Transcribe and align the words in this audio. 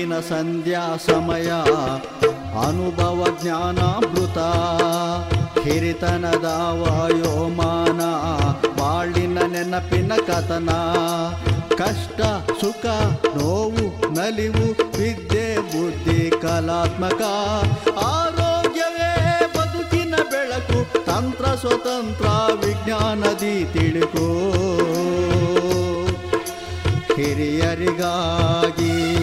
ಬೆಳಗಿನ 0.00 0.20
ಸಂಧ್ಯಾ 0.20 0.96
ಸಮಯ, 0.96 1.50
ಅನುಭವ 2.66 3.26
ಜ್ಞಾನಾಮೃತ, 3.42 4.38
ಹಿರಿತನದ 5.58 6.44
ವಾಯೋಮಾನ, 6.80 8.00
ಬಾಳಿನ 8.76 9.38
ನೆನಪಿನ 9.38 10.12
ಕಥನ, 10.26 10.70
ಕಷ್ಟ, 11.74 12.20
ಸುಖ, 12.60 12.86
ನೋವು, 13.36 14.14
ನಲಿವು, 14.14 14.98
ವಿದ್ಯೆ, 14.98 15.56
ಬುದ್ಧಿ, 15.72 16.32
ಕಲಾತ್ಮಕ, 16.42 17.22
ಆರೋಗ್ಯವೇ 18.04 19.12
ಬದುಕಿನ 19.58 20.14
ಬೆಳಕು, 20.30 21.04
ತಂತ್ರ 21.04 21.44
ಸ್ವತಂತ್ರ, 21.44 22.26
ವಿಜ್ಞಾನದಿ 22.66 23.72
ತಿಳುಕೋ. 23.72 24.28
ಹಿರಿಯರಿಗಾಗಿ 27.14 29.19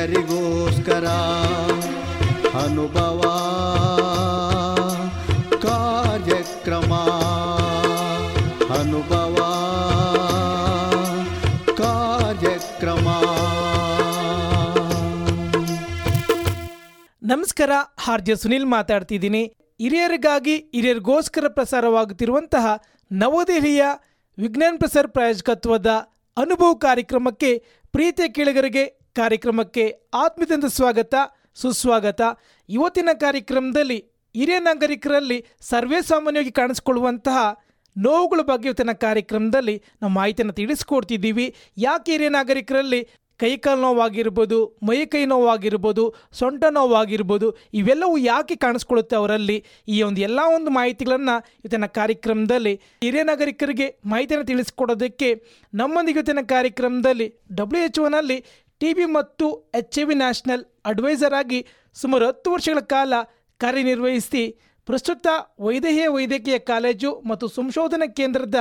ಹಿರಿಯರಿಗೋಸ್ಕರ 0.00 1.06
ಅನುಭವ, 2.58 3.20
ಕಾರ್ಯಕ್ರಮ 5.62 6.92
ಅನುಭವ, 8.78 9.36
ಕಾರ್ಯಕ್ರಮ. 11.76 13.08
ನಮಸ್ಕಾರ 17.22 17.70
ಆರ್ಜೆ 18.08 18.36
ಸುನಿಲ್ 18.36 18.66
ಮಾತಾಡ್ತಿದ್ದೀನಿ. 18.66 19.44
ಹಿರಿಯರಿಗಾಗಿ 19.78 20.56
ಹಿರಿಯರಿಗೋಸ್ಕರ 20.56 21.44
ಪ್ರಸಾರವಾಗುತ್ತಿರುವಂತಹ 21.48 22.66
ನವದೆಹಲಿಯ 23.12 23.84
ವಿಜ್ಞಾನ 24.38 24.74
ಪ್ರಸಾರ 24.78 25.06
ಪ್ರಾಯೋಜಕತ್ವದ 25.06 25.86
ಅನುಭವ 26.36 26.74
ಕಾರ್ಯಕ್ರಮಕ್ಕೆ 26.74 27.58
ಪ್ರೀತಿಯ 27.92 28.28
ಕೇಳಿಗರಿಗೆ 28.28 28.99
ಕಾರ್ಯಕ್ರಮಕ್ಕೆ 29.20 29.84
ಆತ್ಮೀಯದಿಂದ 30.22 30.68
ಸ್ವಾಗತ, 30.76 31.14
ಸುಸ್ವಾಗತ. 31.62 32.20
ಇವತ್ತಿನ 32.68 33.10
ಕಾರ್ಯಕ್ರಮದಲ್ಲಿ 33.24 33.98
ಹಿರಿಯ 34.34 34.58
ನಾಗರಿಕರಲ್ಲಿ 34.68 35.38
ಸರ್ವೇ 35.70 36.00
ಸಾಮಾನ್ಯವಾಗಿ 36.10 36.52
ಕಾಣಿಸ್ಕೊಳ್ಳುವಂತಹ 36.58 37.38
ನೋವುಗಳ 37.96 38.40
ಬಗ್ಗೆ 38.50 38.66
ಇವತ್ತಿನ 38.68 38.92
ಕಾರ್ಯಕ್ರಮದಲ್ಲಿ 39.06 39.74
ನಾವು 40.00 40.12
ಮಾಹಿತಿಯನ್ನು 40.18 40.54
ತಿಳಿಸ್ಕೊಡ್ತಿದ್ದೀವಿ. 40.60 41.46
ಯಾಕೆ 41.86 42.12
ಹಿರಿಯ 42.14 42.30
ನಾಗರಿಕರಲ್ಲಿ 42.36 43.00
ಕೈಕಾಲು 43.40 43.80
ನೋವಾಗಿರ್ಬೋದು, 43.86 44.56
ಮೈ 44.88 44.98
ಕೈ 45.12 45.20
ನೋವಾಗಿರ್ಬೋದು, 45.32 46.02
ಸೊಂಟ 46.38 46.62
ನೋವಾಗಿರ್ಬೋದು, 46.78 47.46
ಇವೆಲ್ಲವೂ 47.80 48.16
ಯಾಕೆ 48.32 48.54
ಕಾಣಿಸ್ಕೊಳ್ಳುತ್ತೆ 48.64 49.14
ಅವರಲ್ಲಿ? 49.20 49.56
ಈ 49.94 49.98
ಒಂದು 50.08 50.20
ಎಲ್ಲ 50.26 50.40
ಒಂದು 50.56 50.70
ಮಾಹಿತಿಗಳನ್ನು 50.78 51.36
ಇವತ್ತಿನ 51.60 51.86
ಕಾರ್ಯಕ್ರಮದಲ್ಲಿ 51.98 52.74
ಹಿರಿಯ 53.04 53.22
ನಾಗರಿಕರಿಗೆ 53.30 53.86
ಮಾಹಿತಿಯನ್ನು 54.12 54.46
ತಿಳಿಸ್ಕೊಡೋದಕ್ಕೆ 54.52 55.30
ನಮ್ಮೊಂದಿಗೆ 55.72 56.18
ಇವತ್ತಿನ 56.20 56.44
ಕಾರ್ಯಕ್ರಮದಲ್ಲಿ 56.54 57.28
ಡಬ್ಲ್ಯೂ 57.60 57.82
ಎಚ್ 57.88 58.00
ಒನಲ್ಲಿ 58.08 58.38
ಟಿ 58.80 58.90
ಬಿ 58.98 59.06
ಮತ್ತು 59.16 59.46
H 59.78 59.98
I 60.02 60.04
V 60.08 60.14
national 60.14 60.62
adviser 60.90 61.34
ಆಗಿ 61.40 61.60
ಸುಮಾರು 61.96 62.24
ಹತ್ತು 62.28 62.48
ವರ್ಷಗಳ 62.54 62.80
ಕಾಲ 62.92 63.14
ಕಾರ್ಯನಿರ್ವಹಿಸಿ 63.60 64.42
ಪ್ರಸ್ತುತ 64.88 65.26
ವೈದ್ಯಕೀಯ 65.66 66.06
ವೈದ್ಯಕೀಯ 66.16 66.58
ಕಾಲೇಜು 66.70 67.10
ಮತ್ತು 67.30 67.48
ಸಂಶೋಧನಾ 67.58 68.06
ಕೇಂದ್ರದ 68.20 68.60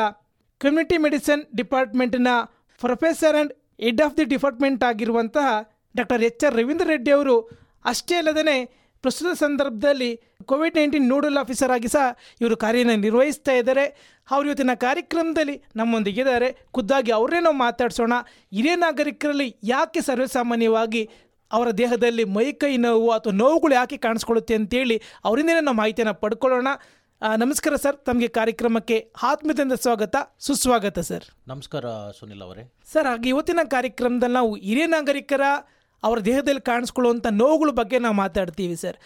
ಕಮ್ಯುನಿಟಿ 0.61 0.97
ಮೆಡಿಸಿನ್ 1.05 1.43
ಡಿಪಾರ್ಟ್ಮೆಂಟ್ನ 1.59 2.31
professor 2.81 3.37
and 3.37 3.53
head 3.85 4.01
of 4.05 4.17
the 4.17 4.25
department 4.33 4.83
ಆಗಿರುವಂತಹ 4.89 5.47
doctor 5.95 6.23
H 6.29 6.43
R 6.47 6.55
Ravindra 6.59 6.87
Reddy 6.93 7.11
ಅವರು 7.17 7.35
ಅಷ್ಟೇ 7.91 8.15
ಅಲ್ಲದೇ 8.21 8.57
ಪ್ರಸ್ತುತ 9.03 9.29
ಸಂದರ್ಭದಲ್ಲಿ 9.37 10.09
ಕೋವಿಡ್ 10.49 10.77
ನೈನ್ಟೀನ್ 10.77 11.05
ನೋಡಲ್ 11.13 11.37
ಆಫೀಸರ್ 11.41 11.71
ಆಗಿ 11.75 11.89
ಸಹ 11.93 12.05
ಇವರು 12.41 12.55
ಕಾರ್ಯನ 12.63 12.93
ನಿರ್ವಹಿಸ್ತಾ 13.05 13.53
ಇದ್ದಾರೆ. 13.59 13.85
ಅವ್ರು 14.31 14.49
ಇವತ್ತಿನ 14.49 14.69
ಕಾರ್ಯಕ್ರಮದಲ್ಲಿ 14.75 15.61
ನಮ್ಮೊಂದಿಗಿದ್ದಾರೆ. 15.75 16.57
ಖುದ್ದಾಗಿ 16.71 17.11
ಅವರೇ 17.11 17.39
ನಾವು 17.39 17.55
ಮಾತಾಡ್ಸೋಣ. 17.55 18.13
ಹಿರಿಯ 18.53 18.75
ನಾಗರಿಕರಲ್ಲಿ 18.75 19.57
ಯಾಕೆ 19.63 20.01
ಸರ್ವೇಸಾಮಾನ್ಯವಾಗಿ 20.01 21.09
ಅವರ 21.51 21.71
ದೇಹದಲ್ಲಿ 21.71 22.23
ಮೈಕೈ 22.23 22.77
ನೋವು 22.77 23.11
ಅಥವಾ 23.11 23.33
ನೋವುಗಳು 23.33 23.75
ಯಾಕೆ 23.75 23.97
ಕಾಣಿಸ್ಕೊಳ್ಳುತ್ತೆ 23.97 24.55
ಅಂತೇಳಿ 24.55 25.01
ಅವರಿಂದಲೇ 25.25 25.61
ನಾವು 25.61 25.77
ಮಾಹಿತಿಯನ್ನು 25.77 26.13
ಪಡ್ಕೊಳ್ಳೋಣ. 26.13 26.67
ನಮಸ್ಕಾರ 27.37 27.75
ಸರ್. 27.75 27.97
ತಮಗೆ 28.05 28.27
ಕಾರ್ಯಕ್ರಮಕ್ಕೆ 28.27 29.13
ಆತ್ಮೀಯದಿಂದ 29.23 29.73
ಸ್ವಾಗತ. 29.73 30.15
ಸುಸ್ವಾಗತ 30.39 30.99
ಸರ್. 30.99 31.23
ನಮಸ್ಕಾರ 31.47 31.85
ಸುನಿಲ್ 32.19 32.41
ಅವರೇ. 32.41 32.73
ಸರ್ 32.93 33.07
ಹಾಗೆ 33.07 33.29
ಇವತ್ತಿನ 33.29 33.59
ಕಾರ್ಯಕ್ರಮದಲ್ಲಿ 33.63 34.33
ನಾವು 34.33 34.55
ಹಿರಿಯ 34.55 34.85
ನಾಗರಿಕರ 34.85 35.41
ಅವರ 36.03 36.19
ದೇಹದಲ್ಲಿ 36.19 36.61
ಕಾಣಿಸ್ಕೊಳ್ಳುವಂಥ 36.61 37.27
ನೋವುಗಳ 37.31 37.69
ಬಗ್ಗೆ 37.69 37.99
ನಾವು 37.99 38.15
ಮಾತಾಡ್ತೀವಿ 38.15 38.75
ಸರ್. 38.75 38.97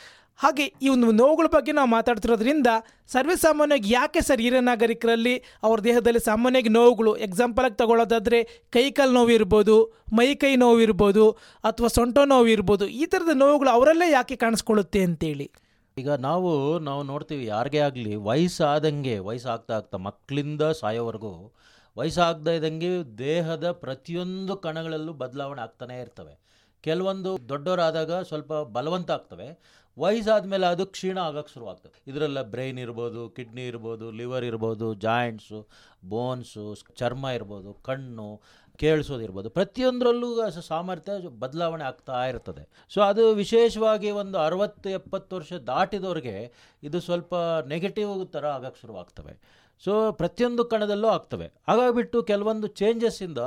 ಹಾಗೆ 0.41 0.65
ಈ 0.85 0.87
ಒಂದು 0.93 1.07
ನೋವುಗಳ 1.19 1.47
ಬಗ್ಗೆ 1.55 1.71
ನಾವು 1.77 1.89
ಮಾತಾಡ್ತಿರೋದ್ರಿಂದ 1.95 2.69
ಸರ್ವೇ 3.13 3.35
ಸಾಮಾನ್ಯವಾಗಿ 3.43 3.89
ಯಾಕೆ 3.91 4.21
ಸರ್ 4.27 4.41
ಹಿರಿಯ 4.45 4.61
ನಾಗರಿಕರಲ್ಲಿ 4.69 5.33
ಅವ್ರ 5.67 5.77
ದೇಹದಲ್ಲಿ 5.87 6.21
ಸಾಮಾನ್ಯವಾಗಿ 6.29 6.71
ನೋವುಗಳು? 6.77 7.11
ಎಕ್ಸಾಂಪಲಾಗಿ 7.25 7.75
ತಗೊಳ್ಳೋದಾದರೆ 7.81 8.39
ಕೈಕಾಲು 8.75 9.13
ನೋವು 9.17 9.31
ಇರ್ಬೋದು, 9.37 9.75
ಮೈ 10.19 10.29
ಕೈ 10.43 10.53
ನೋವು 10.63 10.79
ಇರ್ಬೋದು 10.85 11.25
ಅಥವಾ 11.63 11.89
ಸೊಂಟ 11.97 12.17
ನೋವು 12.33 12.49
ಇರ್ಬೋದು, 12.55 12.87
ಈ 13.01 13.05
ಥರದ 13.13 13.35
ನೋವುಗಳು 13.43 13.71
ಅವರಲ್ಲೇ 13.77 14.07
ಯಾಕೆ 14.11 14.37
ಕಾಣಿಸ್ಕೊಳ್ಳುತ್ತೆ 14.43 15.01
ಅಂತೇಳಿ? 15.09 15.47
ಈಗ 15.97 16.11
ನಾವು 16.27 16.51
ನಾವು 16.89 17.01
ನೋಡ್ತೀವಿ 17.11 17.45
ಯಾರಿಗೇ 17.45 17.81
ಆಗಲಿ 17.87 18.13
ವಯಸ್ಸಾದಂಗೆ, 18.29 19.15
ವಯಸ್ಸಾಗ್ತಾ 19.27 19.75
ಆಗ್ತಾ 19.79 19.97
ಮಕ್ಕಳಿಂದ 20.07 20.63
ಸಾಯೋವರೆಗೂ 20.81 21.33
ವಯಸ್ಸಾಗ್ತಾ 21.97 22.51
ಇದ್ದಂಗೆ 22.51 22.91
ದೇಹದ 23.17 23.65
ಪ್ರತಿಯೊಂದು 23.83 24.53
ಕಣಗಳಲ್ಲೂ 24.63 25.13
ಬದಲಾವಣೆ 25.13 25.61
ಆಗ್ತಾನೇ 25.61 25.97
ಇರ್ತವೆ. 26.01 26.33
ಕೆಲವೊಂದು 26.83 27.31
ದೊಡ್ಡವರಾದಾಗ 27.49 28.13
ಸ್ವಲ್ಪ 28.29 28.53
ಬಲವಂತ 28.77 29.11
ಆಗ್ತವೆ. 29.11 29.47
ವಯಸ್ಸಾದ್ಮೇಲೆ 29.97 30.67
ಅದು 30.67 30.85
ಕ್ಷೀಣ 30.85 31.17
ಆಗೋಕ್ಕೆ 31.17 31.53
ಶುರುವಾಗ್ತದೆ. 31.53 32.01
ಇದರಲ್ಲ 32.07 32.41
ಬ್ರೈನ್ 32.41 32.79
ಇರ್ಬೋದು, 32.79 33.29
ಕಿಡ್ನಿ 33.29 33.67
ಇರ್ಬೋದು, 33.67 34.11
ಲಿವರ್ 34.11 34.45
ಇರ್ಬೋದು, 34.45 34.93
ಜಾಯಿಂಟ್ಸು, 34.93 35.67
ಬೋನ್ಸು, 36.05 36.75
ಚರ್ಮ 36.95 37.25
ಇರ್ಬೋದು, 37.25 37.73
ಕಣ್ಣು 37.73 38.41
ಕೇಳಿಸೋದಿರ್ಬೋದು 38.79 39.49
ಪ್ರತಿಯೊಂದರಲ್ಲೂ 39.49 40.49
ಸಾಮರ್ಥ್ಯ 40.49 41.13
ಬದಲಾವಣೆ 41.29 41.83
ಆಗ್ತಾ 41.83 42.25
ಇರ್ತದೆ. 42.25 42.69
ಸೊ 42.89 43.01
ಅದು 43.01 43.33
ವಿಶೇಷವಾಗಿ 43.33 44.11
ಒಂದು 44.11 44.37
ಅರವತ್ತು 44.37 44.89
ಎಪ್ಪತ್ತು 44.89 45.35
ವರ್ಷ 45.35 45.53
ದಾಟಿದವ್ರಿಗೆ 45.53 46.53
ಇದು 46.83 46.99
ಸ್ವಲ್ಪ 46.99 47.33
ನೆಗೆಟಿವ್ 47.67 48.27
ಥರ 48.27 48.45
ಆಗೋಕ್ಕೆ 48.45 48.81
ಶುರುವಾಗ್ತವೆ. 48.81 49.62
ಸೊ 49.81 49.93
ಪ್ರತಿಯೊಂದು 50.19 50.63
ಕಣದಲ್ಲೂ 50.71 51.07
ಆಗ್ತವೆ. 51.15 51.47
ಹಾಗಾಗಿಬಿಟ್ಟು 51.69 52.17
ಕೆಲವೊಂದು 52.29 52.67
ಚೇಂಜಸ್ಸಿಂದ 52.79 53.39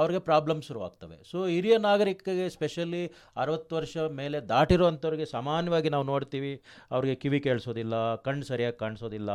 ಅವ್ರಿಗೆ 0.00 0.20
ಪ್ರಾಬ್ಲಮ್ 0.28 0.60
ಶುರುವಾಗ್ತವೆ 0.68 1.16
ಸೊ 1.30 1.38
ಹಿರಿಯ 1.54 1.76
ನಾಗರಿಕರಿಗೆ 1.86 2.46
ಸ್ಪೆಷಲಿ 2.56 3.02
ಅರವತ್ತು 3.42 3.72
ವರ್ಷ 3.78 3.96
ಮೇಲೆ 4.20 4.40
ದಾಟಿರುವಂಥವ್ರಿಗೆ 4.52 5.26
ಸಾಮಾನ್ಯವಾಗಿ 5.34 5.90
ನಾವು 5.94 6.06
ನೋಡ್ತೀವಿ, 6.12 6.52
ಅವ್ರಿಗೆ 6.94 7.16
ಕಿವಿ 7.24 7.40
ಕೇಳಿಸೋದಿಲ್ಲ, 7.46 7.94
ಕಣ್ಣು 8.26 8.46
ಸರಿಯಾಗಿ 8.50 8.78
ಕಾಣಿಸೋದಿಲ್ಲ, 8.84 9.30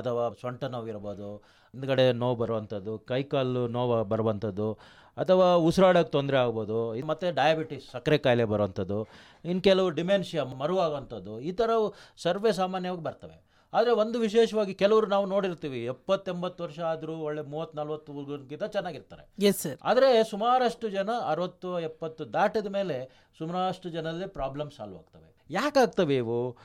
ಅಥವಾ 0.00 0.24
ಸೊಂಟ 0.44 0.62
ನೋವಿರ್ಬೋದು, 0.76 1.30
ಹಿಂದ್ಗಡೆ 1.74 2.06
ನೋವು 2.22 2.36
ಬರುವಂಥದ್ದು 2.44 2.94
ಕೈಕಾಲು 3.10 3.64
ನೋವು 3.76 3.98
ಬರುವಂಥದ್ದು 4.14 4.70
ಅಥವಾ 5.16 5.46
ಉಸಿರಾಡೋಕ್ಕೆ 5.68 6.12
ತೊಂದರೆ 6.16 6.36
ಆಗ್ಬೋದು 6.42 6.76
ಮತ್ತು 6.90 7.06
ಮತ್ತೆ 7.10 7.26
ಡಯಾಬಿಟಿಸ್ 7.38 7.86
ಸಕ್ಕರೆ 7.92 8.18
ಕಾಯಿಲೆ 8.24 8.44
ಬರುವಂಥದ್ದು 8.52 8.98
ಇನ್ನು 9.44 9.62
ಕೆಲವು 9.68 9.88
ಡಿಮೆನ್ಷಿಯಾ 9.98 10.42
ಮರುವಾಗುವಂಥದ್ದು 10.62 11.34
ಈ 11.48 11.52
ಥರವು 11.60 11.86
ಸರ್ವೇ 12.24 12.52
ಸಾಮಾನ್ಯವಾಗಿ 12.60 13.02
ಬರ್ತವೆ. 13.08 13.36
ಆದರೆ 13.72 13.90
ಒಂದು 13.90 14.18
ವಿಶೇಷವಾಗಿ 14.18 14.74
ಕೆಲವರು 14.74 15.06
ನಾವು 15.06 15.26
ನೋಡಿರ್ತೀವಿ 15.26 15.84
ಎಪ್ಪತ್ತೆಂಬತ್ತು 15.84 16.64
ವರ್ಷ 16.64 16.80
ಆದರೂ 16.80 17.14
ಒಳ್ಳೆ 17.16 17.42
ಮೂವತ್ತು 17.42 17.78
ನಲ್ವತ್ತು 17.78 18.12
ಹುಡುಗರಿಗಿಂತ 18.12 18.64
ಚೆನ್ನಾಗಿರ್ತಾರೆ. 18.64 19.46
ಎಸ್ 19.46 19.58
ಸರ್ 19.58 19.78
ಆದರೆ 19.82 20.24
ಸುಮಾರಷ್ಟು 20.30 20.88
ಜನ 20.88 21.10
ಅರವತ್ತು 21.26 21.80
ಎಪ್ಪತ್ತು 21.80 22.32
ದಾಟಿದ 22.32 22.66
ಮೇಲೆ 22.66 22.96
ಸುಮಾರಷ್ಟು 23.38 23.90
ಜನಲ್ಲೇ 23.90 24.26
ಪ್ರಾಬ್ಲಮ್ 24.26 24.70
ಸಾಲ್ವ್ 24.70 24.96
ಆಗ್ತವೆ. 24.96 25.28
ಯಾಕಾಗ್ತವೆ 25.50 26.16
ಇವು? 26.16 26.56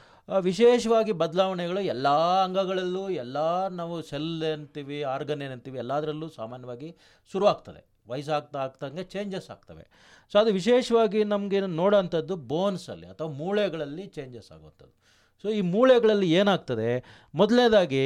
ವಿಶೇಷವಾಗಿ 0.41 1.11
ಬದಲಾವಣೆಗಳು 1.11 1.79
ಎಲ್ಲ 1.79 2.07
ಅಂಗಗಳಲ್ಲೂ 2.43 3.09
ಎಲ್ಲ 3.09 3.67
ನಾವು 3.67 4.01
ಸೆಲ್ 4.01 4.43
ಅಂತೀವಿ 4.53 5.01
ಆರ್ಗನ್ 5.01 5.41
ಏನಂತೀವಿ 5.41 5.77
ಎಲ್ಲದರಲ್ಲೂ 5.77 6.29
ಸಾಮಾನ್ಯವಾಗಿ 6.29 6.97
ಶುರುವಾಗ್ತದೆ 7.31 7.85
ವಯಸ್ಸಾಗ್ತಾ 8.07 8.59
ಆಗ್ತಂಗೆ 8.59 9.03
ಚೇಂಜಸ್ 9.03 9.49
ಆಗ್ತವೆ. 9.49 9.83
ಸೊ 10.31 10.39
ಅದು 10.39 10.51
ವಿಶೇಷವಾಗಿ 10.53 11.23
ನಮಗೆ 11.23 11.59
ನೋಡೋವಂಥದ್ದು 11.59 12.35
ಬೋನ್ಸಲ್ಲಿ 12.35 13.07
ಅಥವಾ 13.07 13.27
ಮೂಳೆಗಳಲ್ಲಿ 13.27 14.05
ಚೇಂಜಸ್ 14.07 14.51
ಆಗುವಂಥದ್ದು. 14.51 15.04
ಸೊ 15.45 15.49
ಈ 15.49 15.61
ಮೂಳೆಗಳಲ್ಲಿ 15.61 16.27
ಏನಾಗ್ತದೆ? 16.31 16.87
ಮೊದಲನೇದಾಗಿ 17.35 18.03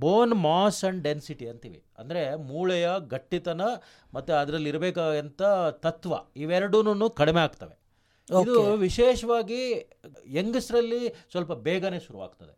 ಬೋನ್ 0.00 0.34
ಮಾಸ್ 0.46 0.80
ಆ್ಯಂಡ್ 0.84 1.02
ಡೆನ್ಸಿಟಿ 1.02 1.46
ಅಂತೀವಿ. 1.48 1.82
ಅಂದರೆ 1.98 2.22
ಮೂಳೆಯ 2.36 2.88
ಗಟ್ಟಿತನ 3.08 3.62
ಮತ್ತು 4.14 4.32
ಅದರಲ್ಲಿ 4.40 4.68
ಇರಬೇಕಾದಂಥ 4.68 5.42
ತತ್ವ 5.84 6.12
ಇವೆರಡೂ 6.36 7.08
ಕಡಿಮೆ 7.20 7.40
ಆಗ್ತವೆ. 7.40 7.74
ಇದು 8.42 8.56
ವಿಶೇಷವಾಗಿ 8.76 9.62
ಯಂಗ್ಸ್ರಲ್ಲಿ 10.26 11.00
ಸ್ವಲ್ಪ 11.32 11.52
ಬೇಗನೆ 11.52 11.98
ಶುರುವಾಗ್ತದೆ. 12.00 12.54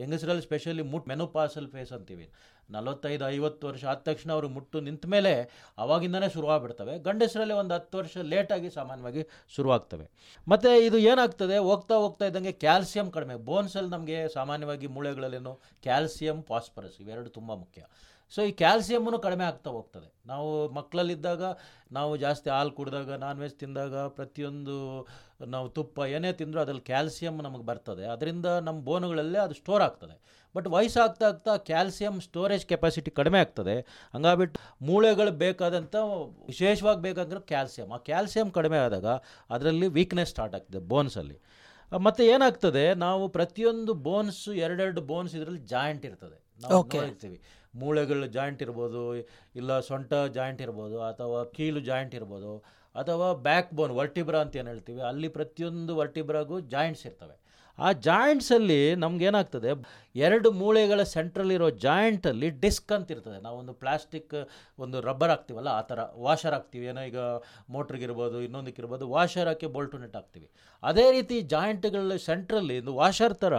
ಯಂಗಸ್ರಲ್ಲಿ 0.00 0.42
ಸ್ಪೆಷಲಿ 0.42 0.82
ಮುಟ್ 0.82 1.08
ಮೆನೋಪಾಸಲ್ 1.08 1.68
ಫೇಸ್ 1.68 1.92
ಅಂತೀವಿ. 1.92 2.30
ನಲವತ್ತೈದು, 2.70 3.28
ಐವತ್ತು 3.28 3.66
ವರ್ಷ 3.66 3.84
ಆದ 3.84 3.96
ತಕ್ಷಣ 3.96 4.32
ಅವರು 4.32 4.48
ಮುಟ್ಟು 4.48 4.80
ನಿಂತ 4.80 5.06
ಮೇಲೆ 5.06 5.32
ಅವಾಗಿಂದನೇ 5.78 6.28
ಶುರುವಾಗ್ಬಿಡ್ತವೆ. 6.28 6.98
ಗಂಡಸರಲ್ಲಿ 6.98 7.54
ಒಂದು 7.54 7.74
ಹತ್ತು 7.74 7.98
ವರ್ಷ 7.98 8.16
ಲೇಟಾಗಿ 8.16 8.70
ಸಾಮಾನ್ಯವಾಗಿ 8.70 9.22
ಶುರುವಾಗ್ತವೆ. 9.56 10.10
ಮತ್ತು 10.48 10.80
ಇದು 10.80 10.98
ಏನಾಗ್ತದೆ? 10.98 11.58
ಹೋಗ್ತಾ 11.58 11.94
ಹೋಗ್ತಾ 11.94 12.26
ಇದ್ದಂಗೆ 12.26 12.52
ಕ್ಯಾಲ್ಸಿಯಂ 12.52 13.10
ಕಡಿಮೆ. 13.10 13.34
ಬೋನ್ಸಲ್ಲಿ 13.34 13.90
ನಮಗೆ 13.90 14.28
ಸಾಮಾನ್ಯವಾಗಿ 14.28 14.86
ಮೂಳೆಗಳಲ್ಲೇನು 14.86 15.60
ಕ್ಯಾಲ್ಸಿಯಂ 15.82 16.42
ಫಾಸ್ಫರಸ್ 16.42 17.00
ಇವೆರಡು 17.00 17.30
ತುಂಬ 17.30 17.54
ಮುಖ್ಯ. 17.54 17.82
ಸೊ 18.34 18.42
ಈ 18.42 18.52
ಕ್ಯಾಲ್ಸಿಯಮ್ಮನ್ನು 18.52 19.18
ಕಡಿಮೆ 19.18 19.44
ಆಗ್ತಾ 19.44 19.70
ಹೋಗ್ತದೆ. 19.70 20.14
ನಾವು 20.26 20.68
ಮಕ್ಕಳಲ್ಲಿದ್ದಾಗ 20.68 21.42
ನಾವು 21.92 22.16
ಜಾಸ್ತಿ 22.16 22.50
ಹಾಲು 22.50 22.70
ಕುಡಿದಾಗ 22.70 23.12
ನಾನ್ 23.12 23.38
ವೆಜ್ 23.38 23.54
ತಿಂದಾಗ 23.54 23.96
ಪ್ರತಿಯೊಂದು 23.96 25.06
ನಾವು 25.46 25.68
ತುಪ್ಪ 25.68 25.98
ಏನೇ 25.98 26.32
ತಿಂದರೂ 26.32 26.60
ಅದ್ರಲ್ಲಿ 26.60 26.82
ಕ್ಯಾಲ್ಸಿಯಂ 26.82 27.42
ನಮಗೆ 27.42 27.62
ಬರ್ತದೆ. 27.62 28.04
ಅದರಿಂದ 28.04 28.46
ನಮ್ಮ 28.46 28.80
ಬೋನುಗಳಲ್ಲೇ 28.80 29.38
ಅದು 29.38 29.54
ಸ್ಟೋರ್ 29.54 29.82
ಆಗ್ತದೆ. 29.82 30.44
ಬಟ್ 30.56 30.66
ವಯಸ್ಸಾಗ್ತಾ 30.66 31.26
ಆಗ್ತಾ 31.26 31.56
ಕ್ಯಾಲ್ಸಿಯಂ 31.56 32.20
ಸ್ಟೋರೇಜ್ 32.20 32.66
ಕೆಪಾಸಿಟಿ 32.66 33.10
ಕಡಿಮೆ 33.10 33.40
ಆಗ್ತದೆ. 33.40 33.80
ಹಂಗಾಗ್ಬಿಟ್ಟು 34.14 34.60
ಮೂಳೆಗಳು 34.82 35.30
ಬೇಕಾದಂಥ 35.30 35.94
ವಿಶೇಷವಾಗಿ 36.46 37.00
ಬೇಕಾಗಿರೋ 37.00 37.40
ಕ್ಯಾಲ್ಸಿಯಂ. 37.40 37.90
ಆ 37.90 37.96
ಕ್ಯಾಲ್ಸಿಯಂ 37.96 38.50
ಕಡಿಮೆ 38.50 38.78
ಆದಾಗ 38.78 39.06
ಅದರಲ್ಲಿ 39.50 39.86
ವೀಕ್ನೆಸ್ 39.86 40.30
ಸ್ಟಾರ್ಟ್ 40.30 40.54
ಆಗ್ತದೆ 40.54 40.78
ಬೋನ್ಸಲ್ಲಿ 40.78 41.40
ಮತ್ತು 41.92 42.22
ಏನಾಗ್ತದೆ 42.22 42.94
ನಾವು 42.94 43.28
ಪ್ರತಿಯೊಂದು 43.28 43.94
ಬೋನ್ಸ್ 43.94 44.48
ಎರಡೆರಡು 44.48 45.00
ಬೋನ್ಸ್ 45.00 45.34
ಇದರಲ್ಲಿ 45.34 45.60
ಜಾಯಿಂಟ್ 45.60 46.06
ಇರ್ತದೆ. 46.06 46.44
ನಾವು 46.60 46.84
ಇರ್ತೀವಿ 46.84 47.00
ನೋಡಿರ್ತೀವಿ. 47.00 47.40
ಮೂಳೆಗಳು 47.74 48.26
ಜಾಯಿಂಟ್ 48.26 48.62
ಇರ್ಬೋದು, 48.62 49.14
ಇಲ್ಲ 49.56 49.80
ಸೊಂಟ 49.80 50.12
ಜಾಯಿಂಟ್ 50.14 50.62
ಇರ್ಬೋದು, 50.62 51.02
ಅಥವಾ 51.02 51.44
ಕೀಲು 51.44 51.80
ಜಾಯಿಂಟ್ 51.80 52.14
ಇರ್ಬೋದು, 52.14 52.64
ಅಥವಾ 52.94 53.32
ಬ್ಯಾಕ್ 53.32 53.74
ಬೋನ್ 53.74 53.92
ವರ್ಟಿಬ್ರಾ 53.92 54.40
ಅಂತ 54.40 54.56
ಏನು 54.56 54.68
ಹೇಳ್ತೀವಿ, 54.68 55.00
ಅಲ್ಲಿ 55.00 55.28
ಪ್ರತಿಯೊಂದು 55.28 55.96
ವರ್ಟಿಬ್ರಾಗೂ 55.96 56.60
ಜಾಯಿಂಟ್ಸ್ 56.60 57.06
ಇರ್ತವೆ. 57.06 57.36
ಆ 57.78 57.92
ಜಾಯಿಂಟ್ಸಲ್ಲಿ 57.92 58.94
ನಮ್ಗೇನಾಗ್ತದೆ, 58.94 59.70
ಎರಡು 60.14 60.50
ಮೂಳೆಗಳ 60.52 61.02
ಸೆಂಟ್ರಲ್ಲಿರೋ 61.02 61.70
ಜಾಯಿಂಟಲ್ಲಿ 61.70 62.50
ಡಿಸ್ಕ್ 62.50 62.92
ಅಂತ 62.92 63.10
ಇರ್ತದೆ. 63.10 63.42
ನಾವೊಂದು 63.42 63.72
ಪ್ಲಾಸ್ಟಿಕ್ 63.72 64.34
ಒಂದು 64.78 65.00
ರಬ್ಬರ್ 65.00 65.30
ಹಾಕ್ತೀವಲ್ಲ, 65.30 65.68
ಆ 65.68 65.80
ಥರ 65.80 66.00
ವಾಷರ್ 66.26 66.52
ಹಾಕ್ತೀವಿ. 66.52 66.86
ಏನೋ 66.86 67.00
ಈಗ 67.00 67.20
ಮೋಟ್ರಿಗಿರ್ಬೋದು 67.76 68.40
ಇನ್ನೊಂದಕ್ಕಿರ್ಬೋದು 68.40 69.08
ವಾಷರ್ 69.08 69.48
ಹಾಕಿ 69.48 69.66
ಬೋಲ್ಟು 69.66 69.98
ನೆಟ್ 69.98 70.16
ಹಾಕ್ತೀವಿ. 70.16 70.48
ಅದೇ 70.82 71.12
ರೀತಿ 71.12 71.40
ಜಾಯಿಂಟ್ಗಳ 71.54 72.16
ಸೆಂಟ್ರಲ್ಲಿ 72.28 72.78
ಒಂದು 72.78 72.94
ವಾಷರ್ 72.94 73.34
ಥರ 73.34 73.54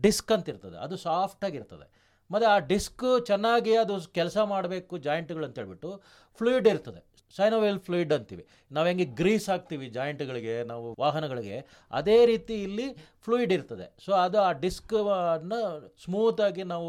ಡಿಸ್ಕ್ 0.00 0.32
ಅಂತ 0.32 0.48
ಇರ್ತದೆ. 0.48 0.76
ಅದು 0.76 0.96
ಸಾಫ್ಟಾಗಿರ್ತದೆ 0.96 1.99
ಮತ್ತು 2.30 2.46
ಆ 2.54 2.56
ಡಿಸ್ಕ್ 2.72 3.06
ಚೆನ್ನಾಗಿ 3.30 3.72
ಅದು 3.84 3.94
ಕೆಲಸ 4.18 4.38
ಮಾಡಬೇಕು 4.54 4.98
ಜಾಯಿಂಟ್ಗಳು 5.08 5.46
ಅಂತ 5.48 5.58
ಹೇಳ್ಬಿಟ್ಟು 5.62 5.92
ಫ್ಲೂಯಿಡ್ 6.40 6.68
ಇರ್ತದೆ. 6.72 7.00
ಸೈನೋವೆಲ್ 7.34 7.78
ಫ್ಲೂಯಿಡ್ 7.86 8.12
ಅಂತೀವಿ. 8.14 8.44
ನಾವು 8.74 8.86
ಹೆಂಗೆ 8.90 9.04
ಗ್ರೀಸ್ 9.18 9.44
ಹಾಕ್ತೀವಿ 9.50 9.86
ಜಾಯಿಂಟ್ಗಳಿಗೆ 9.96 10.54
ನಾವು 10.70 10.86
ವಾಹನಗಳಿಗೆ 11.02 11.56
ಅದೇ 11.98 12.16
ರೀತಿ 12.30 12.54
ಇಲ್ಲಿ 12.66 12.86
ಫ್ಲೂಯಿಡ್ 13.24 13.52
ಇರ್ತದೆ. 13.56 13.86
ಸೊ 14.04 14.10
ಅದು 14.24 14.38
ಆ 14.46 14.48
ಡಿಸ್ಕನ್ನು 14.64 15.60
ಸ್ಮೂತಾಗಿ 16.04 16.64
ನಾವು 16.72 16.88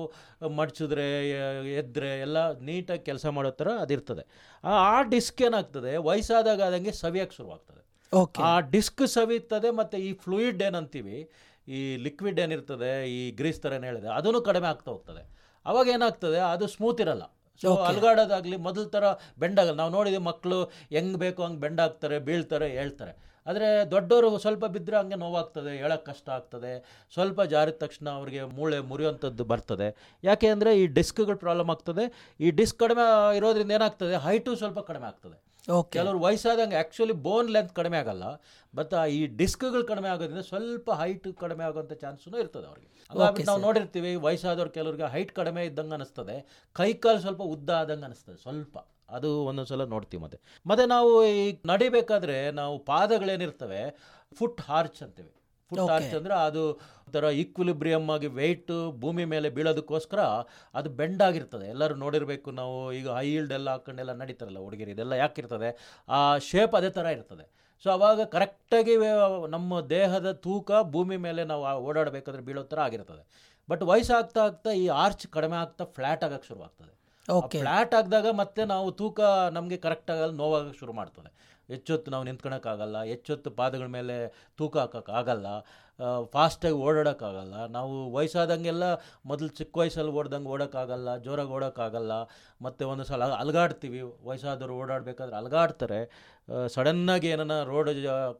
ಮಡಚಿದ್ರೆ 0.59 1.05
ಎದ್ದರೆ 1.81 2.09
ಎಲ್ಲ 2.27 2.39
ನೀಟಾಗಿ 2.69 3.03
ಕೆಲಸ 3.09 3.25
ಮಾಡೋ 3.37 3.51
ಥರ 3.61 3.69
ಅದಿರ್ತದೆ 3.83 4.25
ಆ 4.63 4.73
ಆ 4.95 4.97
ಡಿಸ್ಕ್ 5.13 5.43
ಏನಾಗ್ತದೆ 5.49 5.93
ವಯಸ್ಸಾದಾಗ 6.09 6.61
ಅದಂಗೆ 6.71 6.93
ಸವಿಯಕ್ಕೆ 7.03 7.37
ಶುರುವಾಗ್ತದೆ. 7.39 7.81
ಓಕೆ 8.13 8.41
ಆ 8.51 8.53
ಡಿಸ್ಕ್ 8.73 9.03
ಸವಿಯುತ್ತದೆ 9.17 9.69
ಮತ್ತು 9.81 9.97
ಈ 10.07 10.09
ಫ್ಲೂಯಿಡ್ 10.23 10.61
ಏನಂತೀವಿ 10.69 11.17
ಈ 11.67 11.97
ಲಿಕ್ವಿಡ್ 11.97 12.39
ಏನಿರ್ತದೆ 12.39 13.09
ಈ 13.09 13.31
ಗ್ರೀಸ್ 13.31 13.61
ಥರ 13.61 13.73
ಏನು 13.73 13.83
ಹೇಳಿದೆ 13.83 14.07
ಅದನ್ನು 14.07 14.41
ಕಡಿಮೆ 14.41 14.67
ಆಗ್ತಾ 14.67 14.91
ಹೋಗ್ತದೆ. 14.91 15.41
ಅವಾಗ 15.65 15.87
ಏನಾಗ್ತದೆ 15.87 16.37
ಅದು 16.37 16.67
ಸ್ಮೂತ್ 16.67 17.01
ಇರಲ್ಲ. 17.01 17.23
ಸೊ. 17.61 17.75
ಅಲ್ಗಾಡೋದಾಗಲಿ 17.75 18.57
ಮೊದಲ 18.57 18.83
ಥರ 18.87 19.03
ಬೆಂಡಾಗಲ್ಲ 19.39 19.77
ನಾವು 19.77 19.91
ನೋಡಿದ್ವಿ 19.91 20.17
ಮಕ್ಕಳು 20.17 20.63
ಹೆಂಗೆ 20.63 21.17
ಬೇಕು 21.17 21.43
ಹಂಗೆ 21.43 21.59
ಬೆಂಡಾಗ್ತಾರೆ 21.59 22.19
ಬೀಳ್ತಾರೆ 22.19 22.69
ಹೇಳ್ತಾರೆ. 22.69 23.31
ಆದರೆ 23.45 23.91
ದೊಡ್ಡವರು 23.91 24.37
ಸ್ವಲ್ಪ 24.37 24.65
ಬಿದ್ದರೆ 24.65 24.97
ಹಂಗೆ 24.97 25.15
ನೋವಾಗ್ತದೆ 25.15 25.77
ಹೇಳೋಕ್ಕೆ 25.77 26.11
ಕಷ್ಟ 26.11 26.29
ಆಗ್ತದೆ. 26.29 27.03
ಸ್ವಲ್ಪ 27.13 27.41
ಜಾರಿದ 27.41 27.73
ತಕ್ಷಣ 27.73 28.09
ಅವರಿಗೆ 28.09 28.43
ಮೂಳೆ 28.43 28.79
ಮುರಿಯುವಂಥದ್ದು 28.79 29.43
ಬರ್ತದೆ. 29.43 30.17
ಯಾಕೆ 30.23 30.47
ಅಂದರೆ 30.47 30.79
ಈ 30.79 30.85
ಡಿಸ್ಕ್ಗಳು 30.85 31.37
ಪ್ರಾಬ್ಲಮ್ 31.37 31.69
ಆಗ್ತದೆ. 31.69 32.35
ಈ 32.39 32.51
ಡಿಸ್ಕ್ 32.51 32.79
ಕಡಿಮೆ 32.79 33.37
ಇರೋದ್ರಿಂದ 33.37 33.71
ಏನಾಗ್ತದೆ 33.71 34.15
ಹೈಟು 34.15 34.55
ಸ್ವಲ್ಪ 34.55 34.79
ಕಡಿಮೆ 34.79 35.05
ಆಗ್ತದೆ. 35.05 35.50
ಕೆಲವರು 35.67 36.19
ವಯಸ್ಸಾದಂಗೆ 36.19 36.75
ಆ್ಯಕ್ಚುಲಿ 36.75 37.13
ಬೋನ್ 37.13 37.49
ಲೆಂತ್ 37.49 37.73
ಕಡಿಮೆ 37.73 37.97
ಆಗಲ್ಲ 37.97 38.23
ಬಟ್ 38.75 39.07
ಈ 39.09 39.27
ಡಿಸ್ಕ್ಗಳು 39.27 39.87
ಕಡಿಮೆ 39.87 40.09
ಆಗೋದ್ರಿಂದ 40.09 40.39
ಸ್ವಲ್ಪ 40.39 40.91
ಹೈಟ್ 40.91 41.27
ಕಡಿಮೆ 41.39 41.63
ಆಗೋಂಥ 41.63 41.93
ಚಾನ್ಸೂ 41.93 42.37
ಇರ್ತದೆ 42.39 42.67
ಅವ್ರಿಗೆ. 42.67 42.87
ಹಾಗಾಗಿ 43.09 43.43
ನಾವು 43.43 43.61
ನೋಡಿರ್ತೀವಿ 43.61 44.15
ವಯಸ್ಸಾದವ್ರು 44.15 44.69
ಕೆಲವ್ರಿಗೆ 44.69 45.03
ಹೈಟ್ 45.03 45.31
ಕಡಿಮೆ 45.31 45.65
ಇದ್ದಂಗೆ 45.65 45.93
ಅನಿಸ್ತದೆ 45.93 46.65
ಕೈಕಾಲು 46.73 47.19
ಸ್ವಲ್ಪ 47.19 47.41
ಉದ್ದ 47.41 47.69
ಆದಂಗೆ 47.69 48.05
ಅನಿಸ್ತದೆ 48.05 48.37
ಸ್ವಲ್ಪ. 48.37 48.77
ಅದು 49.09 49.45
ಒಂದೊಂದ್ಸಲ 49.45 49.83
ನೋಡ್ತೀವಿ 49.83 50.23
ಮತ್ತೆ. 50.23 50.61
ಮತ್ತೆ 50.65 50.85
ನಾವು 50.85 51.25
ಈ 51.25 51.59
ನಡಿಬೇಕಾದ್ರೆ 51.65 52.51
ನಾವು 52.51 52.79
ಪಾದಗಳೇನಿರ್ತವೆ 52.79 53.99
ಫುಟ್ 54.35 54.61
ಹಾರ್ಚ್ 54.61 55.03
ಅಂತೀವಿ. 55.03 55.40
ಫುಟ್ 55.71 56.15
ಅಂದರೆ 56.19 56.35
ಅದು 56.47 56.63
ಒಂಥರ 57.05 57.29
ಈಕ್ವಿಲಿಬ್ರಿಯಮ್ 57.43 58.07
ಆಗಿ 58.15 58.29
ವೆಯ್ಟ್ 58.39 58.73
ಭೂಮಿ 59.03 59.23
ಮೇಲೆ 59.33 59.47
ಬೀಳೋದಕ್ಕೋಸ್ಕರ 59.57 60.21
ಅದು 60.79 60.89
ಬೆಂಡ್ 60.99 61.21
ಆಗಿರ್ತದೆ. 61.27 61.65
ಎಲ್ಲರೂ 61.73 61.95
ನೋಡಿರಬೇಕು 62.03 62.49
ನಾವು 62.59 62.75
ಈಗ 62.99 63.07
ಹೈ 63.17 63.25
ಈಲ್ಡ್ 63.37 63.53
ಎಲ್ಲ 63.59 63.69
ಹಾಕೊಂಡೆಲ್ಲ 63.75 64.13
ನಡೀತಾರಲ್ಲ 64.21 64.61
ಹುಡುಗಿರು 64.67 64.93
ಇದೆಲ್ಲ 64.95 65.13
ಯಾಕಿರ್ತದೆ? 65.23 65.71
ಆ 66.17 66.19
ಶೇಪ್ 66.49 66.75
ಅದೇ 66.79 66.91
ಥರ 66.97 67.05
ಇರ್ತದೆ. 67.17 67.45
ಸೊ 67.85 67.89
ಅವಾಗ 67.97 68.23
ಕರೆಕ್ಟಾಗಿ 68.35 68.95
ನಮ್ಮ 69.55 69.81
ದೇಹದ 69.95 70.31
ತೂಕ 70.45 70.71
ಭೂಮಿ 70.95 71.17
ಮೇಲೆ 71.27 71.43
ನಾವು 71.51 71.63
ಓಡಾಡಬೇಕಾದ್ರೆ 71.89 72.43
ಬೀಳೋ 72.49 72.63
ಥರ 72.73 72.79
ಆಗಿರ್ತದೆ. 72.87 73.23
ಬಟ್ 73.69 73.83
ವಯಸ್ಸಾಗ್ತಾ 73.91 74.41
ಆಗ್ತಾ 74.49 74.71
ಈ 74.83 74.87
ಆರ್ಚ್ 75.03 75.25
ಕಡಿಮೆ 75.35 75.57
ಆಗ್ತಾ 75.63 75.83
ಫ್ಲ್ಯಾಟ್ 75.97 76.23
ಆಗಕ್ಕೆ 76.27 76.47
ಶುರುವಾಗ್ತದೆ. 76.51 76.93
ಫ್ಲ್ಯಾಟ್ 77.53 77.93
ಆಗಿದಾಗ 77.97 78.27
ಮತ್ತೆ 78.41 78.61
ನಾವು 78.71 78.87
ತೂಕ 78.99 79.19
ನಮಗೆ 79.57 79.77
ಕರೆಕ್ಟ್ 79.85 80.09
ಆಗಲ್ಲ 80.13 80.33
ನೋವಾಗಕ್ಕೆ 80.43 80.79
ಶುರು 80.81 80.93
ಮಾಡ್ತದೆ. 80.99 81.29
ಹೆಚ್ಚೊತ್ತು 81.73 82.11
ನಾವು 82.13 82.25
ನಿಂತ್ಕೊಳಕ್ಕಾಗಲ್ಲ 82.29 82.97
ಹೆಚ್ಚೊತ್ತು 83.13 83.49
ಪಾದಗಳ 83.59 83.87
ಮೇಲೆ 83.97 84.17
ತೂಕ 84.59 84.75
ಹಾಕೋಕ್ಕಾಗಲ್ಲ 84.83 85.47
ಫಾಸ್ಟಾಗಿ 86.33 86.77
ಓಡಾಡೋಕ್ಕಾಗಲ್ಲ, 86.85 87.55
ನಾವು 87.75 87.95
ವಯಸ್ಸಾದಂಗೆಲ್ಲ 88.15 88.85
ಮೊದಲು 89.29 89.49
ಚಿಕ್ಕ 89.57 89.73
ವಯಸ್ಸಲ್ಲಿ 89.81 90.13
ಓಡ್ದಂಗೆ 90.19 90.49
ಓಡೋಕ್ಕಾಗಲ್ಲ, 90.53 91.09
ಜೋರಾಗಿ 91.25 91.53
ಓಡೋಕ್ಕಾಗಲ್ಲ, 91.57 92.13
ಮತ್ತು 92.65 92.83
ಒಂದು 92.93 93.03
ಸಲ 93.09 93.27
ಅಲ್ಗಾಡ್ತೀವಿ, 93.43 94.01
ವಯಸ್ಸಾದವರು 94.29 94.75
ಓಡಾಡಬೇಕಾದ್ರೆ 94.81 95.37
ಅಲ್ಗಾಡ್ತಾರೆ 95.41 95.99
ಸಡನ್ನಾಗಿ 96.75 97.29
ಏನನ್ನ 97.33 97.57
ರೋಡ್ 97.71 97.91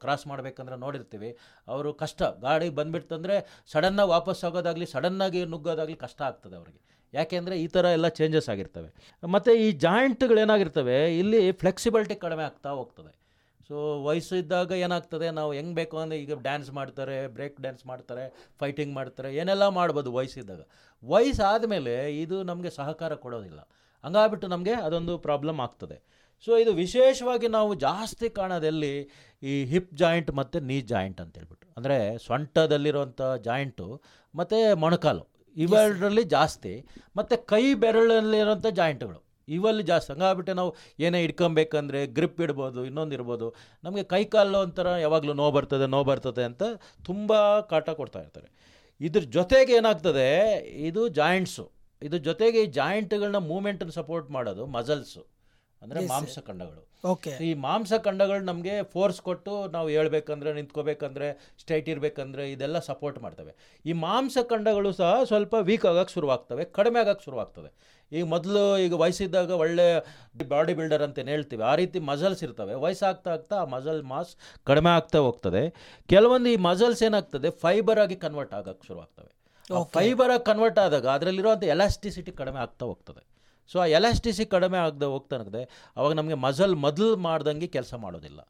ಕ್ರಾಸ್ 0.02 0.26
ಮಾಡಬೇಕಂದ್ರೆ 0.32 0.78
ನೋಡಿರ್ತೀವಿ, 0.84 1.30
ಅವರು 1.68 1.92
ಕಷ್ಟ, 2.02 2.22
ಗಾಡಿ 2.46 2.70
ಬಂದ್ಬಿಡ್ತಂದ್ರೆ 2.80 3.36
ಸಡನ್ನಾಗಿ 3.74 4.12
ವಾಪಸ್ 4.16 4.42
ಆಗೋದಾಗಲಿ 4.50 4.88
ಸಡನ್ನಾಗಿ 4.96 5.42
ನುಗ್ಗೋದಾಗಲಿ 5.54 5.98
ಕಷ್ಟ 6.04 6.20
ಆಗ್ತದೆ 6.30 6.56
ಅವರಿಗೆ, 6.60 6.80
ಯಾಕೆಂದರೆ 7.14 7.54
ಈ 7.64 7.66
ಥರ 7.74 7.86
ಎಲ್ಲ 7.96 8.08
ಚೇಂಜಸ್ 8.18 8.50
ಆಗಿರ್ತವೆ. 8.52 8.90
ಮತ್ತು 9.22 9.50
ಈ 9.64 9.66
ಜಾಯಿಂಟ್ಗಳೇನಾಗಿರ್ತವೆ 9.86 11.00
ಇಲ್ಲಿ 11.22 11.42
ಫ್ಲೆಕ್ಸಿಬಿಲಿಟಿ 11.62 12.16
ಕಡಿಮೆ 12.26 12.44
ಆಗ್ತಾ 12.50 12.70
ಹೋಗ್ತದೆ. 12.78 13.12
ಸೊ 13.68 13.76
ವಯಸ್ಸು 14.06 14.34
ಇದ್ದಾಗ 14.42 14.70
ಏನಾಗ್ತದೆ? 14.84 15.26
ನಾವು 15.38 15.50
ಹೆಂಗೆ 15.58 15.74
ಬೇಕು 15.80 15.96
ಅಂದರೆ 16.04 16.16
ಈಗ 16.24 16.34
ಡ್ಯಾನ್ಸ್ 16.46 16.70
ಮಾಡ್ತಾರೆ 16.78 17.16
ಬ್ರೇಕ್ 17.36 17.58
ಡ್ಯಾನ್ಸ್ 17.64 17.84
ಮಾಡ್ತಾರೆ 17.90 18.24
ಫೈಟಿಂಗ್ 18.60 18.92
ಮಾಡ್ತಾರೆ, 18.98 19.28
ಏನೆಲ್ಲ 19.40 19.66
ಮಾಡ್ಬೋದು 19.78 20.12
ವಯಸ್ಸಿದ್ದಾಗ. 20.18 20.62
ವಯಸ್ಸಾದಮೇಲೆ 21.02 21.94
ಇದು 22.24 22.38
ನಮಗೆ 22.50 22.72
ಸಹಕಾರ 22.78 23.14
ಕೊಡೋದಿಲ್ಲ. 23.26 23.60
ಹಂಗಾಗ್ಬಿಟ್ಟು 24.04 24.46
ನಮಗೆ 24.54 24.74
ಅದೊಂದು 24.86 25.14
ಪ್ರಾಬ್ಲಮ್ 25.26 25.60
ಆಗ್ತದೆ. 25.66 25.98
ಸೊ 26.44 26.52
ಇದು 26.62 26.70
ವಿಶೇಷವಾಗಿ 26.84 27.48
ನಾವು 27.56 27.72
ಜಾಸ್ತಿ 27.86 28.28
ಕಾಣೋದೆಲ್ಲಿ 28.38 28.94
ಈ 29.42 29.52
ಹಿಪ್ 29.72 29.92
ಜಾಯಿಂಟ್ 30.00 30.30
ಮತ್ತು 30.38 30.60
ನೀ 30.70 30.78
ಜಾಯಿಂಟ್ 30.92 31.20
ಅಂತ 31.24 31.34
ಹೇಳ್ಬಿಟ್ಟು 31.38 31.68
ಅಂದರೆ 31.78 31.98
ಸೊಂಟದಲ್ಲಿರುವಂಥ 32.28 33.20
ಜಾಯಿಂಟು 33.46 33.86
ಮತ್ತು 34.34 34.58
ಮೊಣಕಾಲು. 34.84 35.24
ಇವೆರಡರಲ್ಲಿ 35.56 36.24
ಜಾಸ್ತಿ. 36.36 36.72
ಮತ್ತು 37.18 37.34
ಕೈ 37.52 37.64
ಬೆರಳಲ್ಲಿರುವಂಥ 37.84 38.66
ಜಾಯಿಂಟ್ಗಳು 38.80 39.20
ಇವಲ್ಲಿ 39.58 39.84
ಜಾಸ್ತಿ 39.90 40.10
ಹಂಗಾಗ್ಬಿಟ್ಟೆ 40.12 40.54
ನಾವು 40.60 40.70
ಏನೇ 41.06 41.20
ಇಟ್ಕೊಬೇಕಂದ್ರೆ 41.26 42.00
ಗ್ರಿಪ್ 42.18 42.40
ಇಡ್ಬೋದು 42.46 42.80
ಇನ್ನೊಂದು 42.90 43.14
ಇರ್ಬೋದು. 43.18 43.48
ನಮಗೆ 43.84 44.04
ಕೈ 44.12 44.22
ಕಾಲು 44.34 44.60
ಒಂಥರ 44.66 44.88
ಯಾವಾಗಲೂ 45.04 45.34
ನೋವು 45.42 45.54
ಬರ್ತದೆ 45.58 45.88
ನೋವು 45.94 46.08
ಬರ್ತದೆ 46.10 46.44
ಅಂತ 46.50 46.62
ತುಂಬ 47.10 47.32
ಕಾಟ 47.72 47.88
ಕೊಡ್ತಾ 48.00 48.20
ಇರ್ತಾರೆ. 48.24 48.48
ಇದ್ರ 49.00 49.24
ಜೊತೆಗೆ 49.36 49.74
ಏನಾಗ್ತದೆ 49.80 50.28
ಇದು 50.88 51.02
ಜಾಯಿಂಟ್ಸು 51.20 51.66
ಇದ್ರ 52.06 52.18
ಜೊತೆಗೆ 52.28 52.60
ಈ 52.66 52.68
ಜಾಯಿಂಟ್ಗಳನ್ನ 52.80 53.40
ಮೂಮೆಂಟನ್ನು 53.50 53.94
ಸಪೋರ್ಟ್ 54.00 54.28
ಮಾಡೋದು 54.36 54.64
ಮಸಲ್ಸು 54.76 55.22
ಅಂದರೆ. 55.82 56.00
ಮಾಂಸಖಂಡಗಳು 56.14 56.82
ಓಕೆ 57.12 57.30
ಈ 57.46 57.48
ಮಾಂಸಖಂಡಗಳು 57.64 58.42
ನಮಗೆ 58.48 58.74
ಫೋರ್ಸ್ 58.92 59.20
ಕೊಟ್ಟು 59.28 59.52
ನಾವು 59.74 59.88
ಹೇಳ್ಬೇಕಂದ್ರೆ 59.94 60.50
ನಿಂತ್ಕೋಬೇಕಂದ್ರೆ 60.58 61.28
ಸ್ಟ್ರೈಟ್ 61.60 61.88
ಇರಬೇಕಂದ್ರೆ 61.92 62.42
ಇದೆಲ್ಲ 62.52 62.78
ಸಪೋರ್ಟ್ 62.90 63.18
ಮಾಡ್ತವೆ. 63.24 63.52
ಈ 63.84 63.94
ಮಾಂಸಖಂಡಗಳು 64.04 64.90
ಸಹ 65.00 65.10
ಸ್ವಲ್ಪ 65.30 65.54
ವೀಕ್ 65.68 65.86
ಆಗೋಕ್ಕೆ 65.90 66.14
ಶುರುವಾಗ್ತವೆ 66.16 66.64
ಕಡಿಮೆ 66.78 67.00
ಆಗೋಕ್ಕೆ 67.02 67.24
ಶುರುವಾಗ್ತದೆ 67.28 67.70
ಈಗ 68.12 68.24
ಮೊದಲು 68.34 68.62
ಈಗ 68.78 68.94
ವಯಸ್ಸಿದ್ದಾಗ 69.02 69.50
ಒಳ್ಳೆ 69.64 69.86
ಬಾಡಿ 70.48 70.74
ಬಿಲ್ಡರ್ 70.74 71.02
ಅಂತ 71.02 71.18
ಹೇಳ್ತೀವಿ. 71.18 71.62
ಆ 71.62 71.74
ರೀತಿ 71.74 71.98
ಮಸಲ್ಸ್ 71.98 72.42
ಇರ್ತವೆ. 72.42 72.74
ವಯಸ್ಸಾಗ್ತಾ 72.74 73.30
ಆಗ್ತಾ 73.36 73.56
ಆ 73.56 73.64
ಮಸಲ್ 73.64 74.02
ಮಾಸ್ 74.02 74.32
ಕಡಿಮೆ 74.66 74.90
ಆಗ್ತಾ 74.90 75.18
ಹೋಗ್ತದೆ. 75.18 75.62
ಕೆಲವೊಂದು 76.08 76.48
ಈ 76.48 76.56
ಮಸಲ್ಸ್ 76.56 77.02
ಏನಾಗ್ತದೆ? 77.02 77.50
ಫೈಬರ್ 77.50 77.98
ಆಗಿ 77.98 78.16
ಕನ್ವರ್ಟ್ 78.16 78.54
ಆಗಕ್ಕೆ 78.54 78.86
ಶುರುವಾಗ್ತವೆ. 78.86 79.30
ಫೈಬರ್ 79.84 80.30
ಆಗಿ 80.30 80.44
ಕನ್ವರ್ಟ್ 80.44 80.78
ಆದಾಗ 80.78 81.06
ಅದರಲ್ಲಿರುವಂಥ 81.06 81.62
ಎಲಾಸ್ಟಿಸಿಟಿ 81.62 82.32
ಕಡಿಮೆ 82.32 82.58
ಆಗ್ತಾ 82.60 82.86
ಹೋಗ್ತದೆ. 82.86 83.22
ಸೊ 83.72 83.78
ಆ 83.78 83.86
ಎಲಾಸ್ಟಿಸಿ 83.98 84.44
ಕಡಿಮೆ 84.44 84.78
ಆಗದೆ 84.78 85.04
ಹೋಗ್ತಾನದೆ 85.04 85.92
ಅವಾಗ 85.96 86.12
ನಮಗೆ 86.12 86.34
ಮಸಲ್ 86.34 86.74
ಮೊದಲು 86.74 87.16
ಮಾಡ್ದಂಗೆ 87.16 87.66
ಕೆಲಸ 87.66 87.94
ಮಾಡೋದಿಲ್ಲ. 87.94 88.40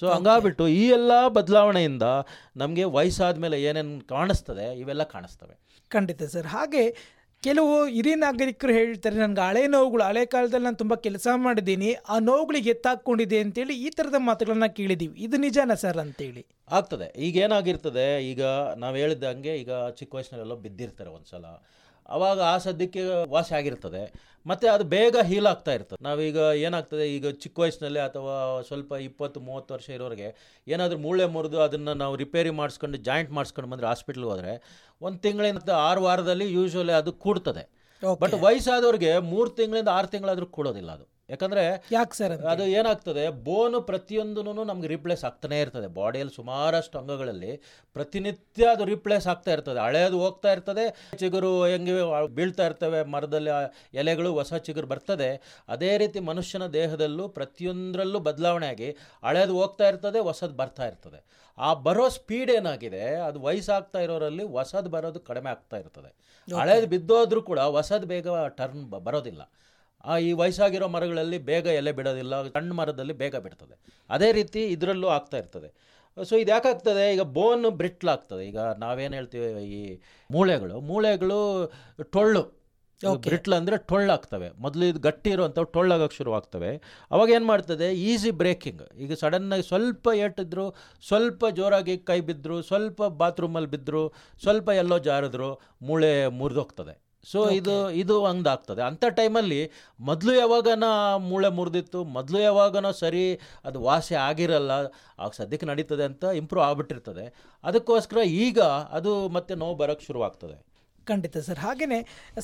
ಸೊ 0.00 0.08
ಹಂಗಾಗ್ಬಿಟ್ಟು 0.08 0.68
ಈ 0.68 0.88
ಎಲ್ಲ 0.88 1.12
ಬದಲಾವಣೆಯಿಂದ 1.28 2.02
ನಮಗೆ 2.56 2.84
ವಯಸ್ಸಾದ 2.84 3.36
ಮೇಲೆ 3.38 3.62
ಏನೇನು 3.62 4.08
ಕಾಣಿಸ್ತದೆ? 4.08 4.78
ಇವೆಲ್ಲ 4.78 5.02
ಕಾಣಿಸ್ತವೆ. 5.02 5.54
ಖಂಡಿತ 5.90 6.22
ಸರ್. 6.22 6.46
ಹಾಗೆ 6.46 6.96
ಕೆಲವು 7.42 7.86
ಹಿರಿಯ 7.86 8.14
ನಾಗರಿಕರು 8.14 8.72
ಹೇಳ್ತಾರೆ 8.72 9.16
ನನಗೆ 9.16 9.40
ಹಳೆ 9.40 9.66
ನೋವುಗಳು, 9.66 10.02
ಹಳೆ 10.02 10.26
ಕಾಲದಲ್ಲಿ 10.26 10.64
ನಾನು 10.64 10.76
ತುಂಬ 10.76 10.94
ಕೆಲಸ 10.94 11.28
ಮಾಡಿದ್ದೀನಿ, 11.36 11.90
ಆ 12.08 12.18
ನೋವುಗಳಿಗೆ 12.18 12.70
ಎತ್ತಾಕೊಂಡಿದೆ 12.70 13.38
ಅಂತೇಳಿ 13.40 13.74
ಈ 13.86 13.90
ಥರದ 13.90 14.14
ಮಾತುಗಳನ್ನ 14.18 14.66
ಕೇಳಿದ್ದೀವಿ 14.78 15.20
ಇದು 15.20 15.36
ನಿಜಾನ 15.36 15.74
ಸರ್? 15.74 15.96
ಅಂತೇಳಿ. 15.96 16.42
ಆಗ್ತದೆ. 16.70 17.06
ಈಗ 17.18 17.36
ಏನಾಗಿರ್ತದೆ, 17.36 18.06
ಈಗ 18.30 18.42
ನಾವು 18.76 18.96
ಹೇಳಿದ್ದಂಗೆ 18.96 19.54
ಈಗ 19.56 19.70
ಚಿಕ್ಕ 19.98 20.14
ವಯಸ್ಸಿನಲ್ಲೆಲ್ಲ 20.14 20.54
ಬಿದ್ದಿರ್ತಾರೆ 20.54 21.10
ಒಂದ್ಸಲ. 21.10 21.46
ಅವಾಗ 22.08 22.40
ಆ 22.40 22.58
ಸದ್ಯಕ್ಕೆ 22.58 23.02
ವಾಸಿ 23.28 23.54
ಆಗಿರ್ತದೆ. 23.54 24.02
ಮತ್ತು 24.46 24.72
ಅದು 24.72 24.84
ಬೇಗ 24.84 25.16
ಹೀಲ್ 25.22 25.46
ಆಗ್ತಾ 25.46 25.72
ಇರ್ತದೆ. 25.72 26.04
ನಾವೀಗ 26.04 26.36
ಏನಾಗ್ತದೆ 26.36 27.14
ಈಗ 27.14 27.30
ಚಿಕ್ಕ 27.30 27.58
ವಯಸ್ಸಿನಲ್ಲಿ 27.58 27.98
ಅಥವಾ 27.98 28.62
ಸ್ವಲ್ಪ 28.68 28.92
ಇಪ್ಪತ್ತು 28.92 29.40
ಮೂವತ್ತು 29.40 29.74
ವರ್ಷ 29.74 29.88
ಇರೋರಿಗೆ 29.88 30.28
ಏನಾದರೂ 30.66 30.98
ಮೂಳೆ 30.98 31.26
ಮುರಿದು 31.26 31.60
ಅದನ್ನು 31.60 31.94
ನಾವು 31.94 32.16
ರಿಪೇರಿ 32.16 32.50
ಮಾಡಿಸ್ಕೊಂಡು 32.50 32.98
ಜಾಯಿಂಟ್ 32.98 33.32
ಮಾಡಿಸ್ಕೊಂಡು 33.32 33.70
ಬಂದರೆ 33.70 33.86
ಹಾಸ್ಪಿಟ್ಲ್ಗೆ 33.86 34.30
ಹೋದರೆ 34.30 34.54
ಒಂದು 35.02 35.18
ತಿಂಗಳಿಂದ 35.18 35.70
ಆರು 35.70 36.02
ವಾರದಲ್ಲಿ 36.02 36.52
ಯೂಶ್ವಲಿ 36.52 36.92
ಅದು 36.92 37.12
ಕೂಡ್ತದೆ. 37.12 37.64
ಬಟ್ 38.20 38.34
ವಯಸ್ಸಾದವ್ರಿಗೆ 38.34 39.18
ಮೂರು 39.18 39.50
ತಿಂಗಳಿಂದ 39.50 39.88
ಆರು 39.88 40.06
ತಿಂಗಳಾದರೂ 40.06 40.46
ಕೂಡೋದಿಲ್ಲ 40.46 40.90
ಅದು. 40.90 41.06
ಯಾಕಂದರೆ 41.32 41.62
ಯಾಕೆ 41.94 42.14
ಸರ್ 42.18 42.34
ಅದು 42.52 42.64
ಏನಾಗ್ತದೆ 42.78 43.24
ಬೋನು 43.46 43.78
ಪ್ರತಿಯೊಂದೂ 43.88 44.52
ನಮ್ಗೆ 44.70 44.88
ರಿಪ್ಲೇಸ್ 44.92 45.24
ಆಗ್ತಾನೆ 45.28 45.56
ಇರ್ತದೆ. 45.64 45.88
ಬಾಡಿಯಲ್ಲಿ 45.98 46.34
ಸುಮಾರಷ್ಟು 46.38 46.96
ಅಂಗಗಳಲ್ಲಿ 47.00 47.52
ಪ್ರತಿನಿತ್ಯ 47.96 48.70
ಅದು 48.74 48.84
ರಿಪ್ಲೇಸ್ 48.92 49.26
ಆಗ್ತಾ 49.32 49.50
ಇರ್ತದೆ. 49.56 49.80
ಹಳೆಯದು 49.86 50.18
ಹೋಗ್ತಾ 50.24 50.52
ಇರ್ತದೆ 50.56 50.84
ಚಿಗುರು 51.22 51.50
ಹೆಂಗೆ 51.72 51.96
ಬೀಳ್ತಾ 52.38 52.66
ಇರ್ತವೆ 52.70 53.00
ಮರದಲ್ಲಿ 53.14 53.52
ಆ 53.58 53.60
ಎಲೆಗಳು 54.02 54.32
ಹೊಸ 54.38 54.60
ಚಿಗುರು 54.68 54.90
ಬರ್ತದೆ. 54.94 55.30
ಅದೇ 55.76 55.92
ರೀತಿ 56.04 56.20
ಮನುಷ್ಯನ 56.30 56.66
ದೇಹದಲ್ಲೂ 56.78 57.26
ಪ್ರತಿಯೊಂದರಲ್ಲೂ 57.38 58.20
ಬದಲಾವಣೆ 58.30 58.68
ಆಗಿ 58.74 58.90
ಹಳೆಯದು 59.28 59.56
ಹೋಗ್ತಾ 59.60 59.86
ಇರ್ತದೆ 59.92 60.20
ಹೊಸದು 60.30 60.56
ಬರ್ತಾ 60.62 60.86
ಇರ್ತದೆ. 60.92 61.20
ಆ 61.58 61.68
ಬರೋ 61.86 62.08
ಸ್ಪೀಡ್ 62.16 62.50
ಏನಾಗಿದೆ 62.58 63.04
ಅದು 63.28 63.38
ವಯಸ್ಸಾಗ್ತಾ 63.46 64.00
ಇರೋರಲ್ಲಿ 64.06 64.44
ಹೊಸದು 64.56 64.90
ಬರೋದು 64.90 65.20
ಕಡಿಮೆ 65.28 65.50
ಆಗ್ತಾ 65.50 65.76
ಇರ್ತದೆ. 65.84 66.10
ಹಳೇದು 66.48 66.86
ಬಿದ್ದೋದ್ರೂ 66.92 67.40
ಕೂಡ 67.52 67.60
ಹೊಸದು 67.78 68.06
ಬೇಗ 68.06 68.28
ಟರ್ನ್ 68.60 68.84
ಬರೋದಿಲ್ಲ. 69.08 69.42
ಆ 70.04 70.18
ಈ 70.18 70.32
ವಯಸ್ಸಾಗಿರೋ 70.32 70.88
ಮರಗಳಲ್ಲಿ 70.88 71.38
ಬೇಗ 71.38 71.66
ಎಲೆ 71.66 71.92
ಬಿಡೋದಿಲ್ಲ 71.92 72.48
ಸಣ್ಣ 72.48 72.72
ಮರದಲ್ಲಿ 72.72 73.12
ಬೇಗ 73.12 73.36
ಬಿಡ್ತದೆ. 73.36 73.78
ಅದೇ 74.10 74.32
ರೀತಿ 74.32 74.60
ಇದರಲ್ಲೂ 74.64 75.08
ಆಗ್ತಾ 75.08 75.38
ಇರ್ತದೆ. 75.38 75.98
ಸೊ 76.24 76.36
ಇದು 76.36 76.50
ಯಾಕಾಗ್ತದೆ? 76.50 77.12
ಈಗ 77.12 77.22
ಬೋನ್ 77.22 77.70
ಬ್ರಿಟ್ಲ್ 77.70 78.08
ಆಗ್ತದೆ. 78.08 78.46
ಈಗ 78.46 78.58
ನಾವೇನು 78.58 79.14
ಹೇಳ್ತೀವಿ 79.14 79.62
ಈ 79.62 80.00
ಮೂಳೆಗಳು 80.30 80.80
ಮೂಳೆಗಳು 80.80 81.72
ಟೊಳ್ಳು. 82.02 82.58
ಬ್ರಿಟ್ಲ್ 83.14 83.54
ಅಂದರೆ 83.54 83.76
ಟೊಳ್ಳಾಗ್ತವೆ. 83.76 84.50
ಮೊದಲು 84.58 84.84
ಇದು 84.84 84.98
ಗಟ್ಟಿ 84.98 85.30
ಇರುವಂಥವು 85.30 85.64
ಟೊಳ್ಳಾಗಕ್ಕೆ 85.64 86.16
ಶುರುವಾಗ್ತವೆ. 86.16 86.76
ಅವಾಗ 87.10 87.30
ಏನು 87.30 87.46
ಮಾಡ್ತದೆ? 87.46 87.94
ಈಸಿ 87.94 88.30
ಬ್ರೇಕಿಂಗ್ 88.30 88.82
ಈಗ 88.98 89.12
ಸಡನ್ನಾಗಿ 89.12 89.62
ಸ್ವಲ್ಪ 89.62 90.08
ಏಟಿದ್ರು 90.14 90.74
ಸ್ವಲ್ಪ 91.08 91.46
ಜೋರಾಗಿ 91.46 91.98
ಕೈ 91.98 92.20
ಬಿದ್ದರು 92.20 92.62
ಸ್ವಲ್ಪ 92.62 93.02
ಬಾತ್ರೂಮಲ್ಲಿ 93.02 93.70
ಬಿದ್ದರು 93.70 94.14
ಸ್ವಲ್ಪ 94.42 94.68
ಎಲ್ಲೋ 94.68 94.98
ಜಾರಿದ್ರು 94.98 95.60
ಮೂಳೆ 95.82 96.26
ಮುರಿದೋಗ್ತದೆ. 96.26 97.07
ಸೊ 97.24 97.50
ಇದು 97.50 97.90
ಇದು 97.90 98.24
ಹಂಗಾಗ್ತದೆ. 98.24 98.82
ಅಂಥ 98.82 99.04
ಟೈಮಲ್ಲಿ 99.08 99.70
ಮೊದಲು 100.00 100.34
ಯಾವಾಗನ 100.34 100.84
ಮೂಳೆ 101.16 101.48
ಮುರಿದಿತ್ತು 101.48 102.04
ಮೊದಲು 102.04 102.38
ಯಾವಾಗನ 102.38 102.90
ಸರಿ 102.90 103.40
ಅದು 103.64 103.82
ವಾಸಿ 103.82 104.14
ಆಗಿರಲ್ಲ 104.14 104.70
ಆಗ 105.18 105.30
ಸದ್ಯಕ್ಕೆ 105.32 105.66
ನಡೀತದೆ 105.66 106.04
ಅಂತ 106.04 106.24
ಇಂಪ್ರೂವ್ 106.24 106.64
ಆಗ್ಬಿಟ್ಟಿರ್ತದೆ. 106.64 107.56
ಅದಕ್ಕೋಸ್ಕರ 107.64 108.18
ಈಗ 108.22 108.60
ಅದು 108.60 109.28
ಮತ್ತೆ 109.28 109.54
ನೋವು 109.54 109.76
ಬರೋಕ್ಕೆ 109.76 110.06
ಶುರುವಾಗ್ತದೆ. 110.06 110.67
ಖಂಡಿತ 111.10 111.36
ಸರ್. 111.48 111.60
ಹಾಗೆಯೇ 111.66 112.00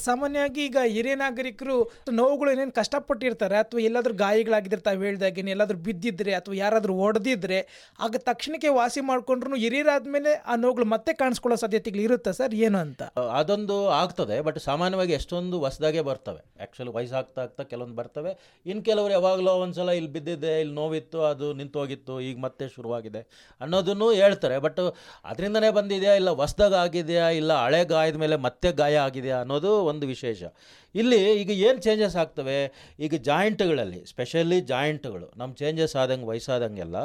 ಸಾಮಾನ್ಯವಾಗಿ 0.07 0.61
ಈಗ 0.69 0.79
ಹಿರಿಯ 0.97 1.17
ನಾಗರಿಕರು 1.23 1.77
ನೋವುಗಳು 2.21 2.51
ಏನೇನು 2.55 2.75
ಕಷ್ಟಪಟ್ಟಿರ್ತಾರೆ 2.81 3.57
ಅಥವಾ 3.63 3.83
ಎಲ್ಲಾದರೂ 3.89 4.15
ಗಾಯಗಳಾಗಿದ್ರೆ 4.25 4.83
ತಾವು 4.89 5.07
ಹೇಳ್ದಾಗೇನೆ, 5.09 5.53
ಎಲ್ಲಾದರೂ 5.57 5.79
ಬಿದ್ದಿದ್ರೆ 5.89 6.35
ಅಥವಾ 6.41 6.57
ಯಾರಾದರೂ 6.63 6.95
ಹೊಡೆದಿದ್ರೆ 7.03 7.61
ಆಗ 8.07 8.21
ತಕ್ಷಣಕ್ಕೆ 8.31 8.71
ವಾಸಿ 8.81 9.03
ಮಾಡಿಕೊಂಡ್ರು 9.11 9.57
ಹಿರಿಯರಾದ್ಮೇಲೆ 9.65 10.33
ಆ 10.53 10.57
ನೋವುಗಳು 10.65 10.89
ಮತ್ತೆ 10.95 11.15
ಕಾಣಿಸ್ಕೊಳ್ಳೋ 11.23 11.59
ಸಾಧ್ಯತೆಗಳು 11.65 12.03
ಇರುತ್ತೆ 12.09 12.33
ಸರ್? 12.41 12.55
ಏನು 12.69 12.79
ಅಂತ? 12.85 13.03
ಅದೊಂದು 13.41 13.77
ಆಗ್ತದೆ, 14.01 14.37
ಬಟ್ 14.49 14.59
ಸಾಮಾನ್ಯವಾಗಿ 14.69 15.15
ಎಷ್ಟೊಂದು 15.19 15.59
ಹೊಸದಾಗೆ 15.65 16.03
ಬರ್ತವೆ. 16.11 16.43
ಆ್ಯಕ್ಚುಲಿ 16.61 16.95
ವಯಸ್ಸಾಗ್ತಾ 16.97 17.43
ಆಗ್ತಾ 17.47 17.63
ಕೆಲವೊಂದು 17.73 17.97
ಬರ್ತವೆ. 18.01 18.33
ಇನ್ನು 18.71 18.83
ಕೆಲವರು 18.91 19.13
ಯಾವಾಗಲೋ 19.19 19.55
ಒಂದ್ಸಲ 19.65 19.91
ಇಲ್ಲಿ 19.99 20.11
ಬಿದ್ದಿದೆ, 20.17 20.53
ಇಲ್ಲಿ 20.63 20.75
ನೋವಿತ್ತು, 20.81 21.19
ಅದು 21.33 21.47
ನಿಂತು 21.61 21.79
ಹೋಗಿತ್ತು, 21.83 22.15
ಈಗ 22.29 22.37
ಮತ್ತೆ 22.47 22.65
ಶುರುವಾಗಿದೆ 22.77 23.23
ಅನ್ನೋದನ್ನು 23.61 24.09
ಹೇಳ್ತಾರೆ. 24.23 24.57
ಬಟ್ 24.67 24.81
ಅದರಿಂದನೇ 25.31 25.71
ಬಂದಿದೆಯಾ 25.79 26.15
ಇಲ್ಲ 26.21 26.31
ಹೊಸ್ದಾಗ 26.43 26.75
ಆಗಿದೆಯಾ 26.85 27.27
ಇಲ್ಲ 27.41 27.53
ಹಳೆ 27.65 27.81
ಗಾಯದ 27.93 28.19
ಮೇಲೆ 28.23 28.37
ಮತ್ತೆ 28.37 28.54
ಗಾಯ 28.63 28.97
ಆಗಿದೆ 28.97 29.31
ಅನ್ನೋದು 29.31 29.85
ಒಂದು 29.85 30.07
ವಿಶೇಷ. 30.07 30.43
ಇಲ್ಲಿ 30.95 31.35
ಈಗ 31.35 31.51
ಏನು 31.51 31.79
ಚೇಂಜಸ್ 31.81 32.17
ಆಗ್ತವೆ? 32.17 32.73
ಈಗ 33.01 33.15
ಜಾಯಿಂಟ್ಗಳಲ್ಲಿ 33.15 34.07
ಸ್ಪೆಷಲಿ 34.07 34.61
ಜಾಯಿಂಟ್ಗಳು 34.61 35.33
ನಮ್ಮ 35.37 35.55
ಚೇಂಜಸ್ 35.55 35.97
ಆದಂಗೆ, 35.97 36.27
ವಯಸ್ಸಾದಂಗೆಲ್ಲ 36.27 36.97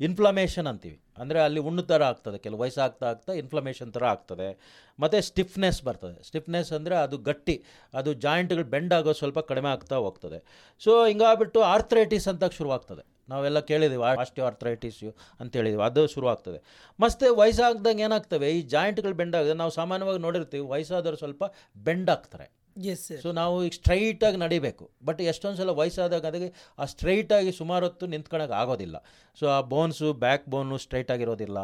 ಇನ್ಫ್ಲಮೇಷನ್ 0.00 0.66
ಅಂತೀವಿ. 0.66 1.02
ಅಂದರೆ 1.18 1.40
ಅಲ್ಲಿ 1.40 1.60
ಉಣ್ಣು 1.60 1.82
ಥರ 1.82 2.02
ಆಗ್ತದೆ. 2.02 2.38
ಕೆಲವು 2.38 2.60
ವಯಸ್ಸಾಗ್ತಾ 2.60 3.08
ಆಗ್ತಾ 3.08 3.32
ಇನ್ಫ್ಲಮೇಷನ್ 3.32 3.92
ಥರ 3.92 4.04
ಆಗ್ತದೆ. 4.04 4.58
ಮತ್ತು 5.00 5.22
ಸ್ಟಿಫ್ನೆಸ್ 5.22 5.82
ಬರ್ತದೆ. 5.82 6.22
ಸ್ಟಿಫ್ನೆಸ್ 6.26 6.72
ಅಂದರೆ 6.72 6.96
ಅದು 6.96 7.18
ಗಟ್ಟಿ, 7.18 7.64
ಅದು 7.94 8.12
ಜಾಯಿಂಟ್ಗಳು 8.12 8.64
ಬೆಂಡ್ 8.64 8.94
ಆಗೋ 8.94 9.12
ಸ್ವಲ್ಪ 9.12 9.38
ಕಡಿಮೆ 9.38 9.68
ಆಗ್ತಾ 9.68 9.96
ಹೋಗ್ತದೆ. 9.96 10.70
ಸೊ 10.80 11.06
ಹಿಂಗಾಗ್ಬಿಟ್ಟು 11.06 11.60
ಆರ್ಥ್ರೈಟಿಸ್ 11.60 12.28
ಅಂತ 12.28 12.44
ಶುರುವಾಗ್ತದೆ. 12.44 13.17
ನಾವೆಲ್ಲ 13.28 13.60
ಕೇಳಿದ್ದೀವಿ 13.70 14.04
ಆಸ್ಟಿಯೋ 14.24 14.46
ಆರ್ಥ್ರೈಟಿಸು 14.46 15.10
ಅಂತ 15.40 15.52
ಹೇಳಿದ್ವಿ 15.60 15.82
ಅದು 15.88 16.04
ಶುರುವಾಗ್ತದೆ. 16.14 16.60
ಮತ್ತು 17.00 17.26
ವಯಸ್ಸಾಗ್ದಂಗೆ 17.40 18.04
ಏನಾಗ್ತವೆ 18.08 18.50
ಈ 18.58 18.62
ಜಾಯಿಂಟ್ಗಳು 18.76 19.16
ಬೆಂಡ್ 19.22 19.36
ಆಗಿದೆ 19.40 19.56
ನಾವು 19.62 19.74
ಸಾಮಾನ್ಯವಾಗಿ 19.80 20.22
ನೋಡಿರ್ತೀವಿ 20.26 20.66
ವಯಸ್ಸಾದವರು 20.74 21.20
ಸ್ವಲ್ಪ 21.24 21.44
ಬೆಂಡ್ 21.88 22.10
ಆಗ್ತಾರೆ 22.10 22.48
ಎಸ್ 22.90 23.06
ಸೊ 23.22 23.28
ನಾವು 23.32 23.54
ಈಗ 23.64 23.74
ಸ್ಟ್ರೈಟಾಗಿ 23.76 24.38
ನಡಿಬೇಕು 24.42 24.84
ಬಟ್ 25.04 25.20
ಎಷ್ಟೊಂದು 25.20 25.58
ಸಲ 25.60 25.70
ವಯಸ್ಸಾದಾಗ 25.78 26.26
ಅದಕ್ಕೆ 26.26 26.50
ಆ 26.78 26.84
ಸ್ಟ್ರೈಟಾಗಿ 26.84 27.52
ಸುಮಾರು 27.52 27.86
ಹೊತ್ತು 27.86 28.06
ನಿಂತ್ಕೊಳಕ್ಕೆ 28.06 28.56
ಆಗೋದಿಲ್ಲ. 28.60 28.96
ಸೊ 29.38 29.46
ಆ 29.54 29.60
ಬೋನ್ಸು 29.72 30.08
ಬ್ಯಾಕ್ 30.24 30.44
ಬೋನು 30.48 30.78
ಸ್ಟ್ರೈಟ್ 30.78 31.10
ಆಗಿರೋದಿಲ್ಲ. 31.10 31.58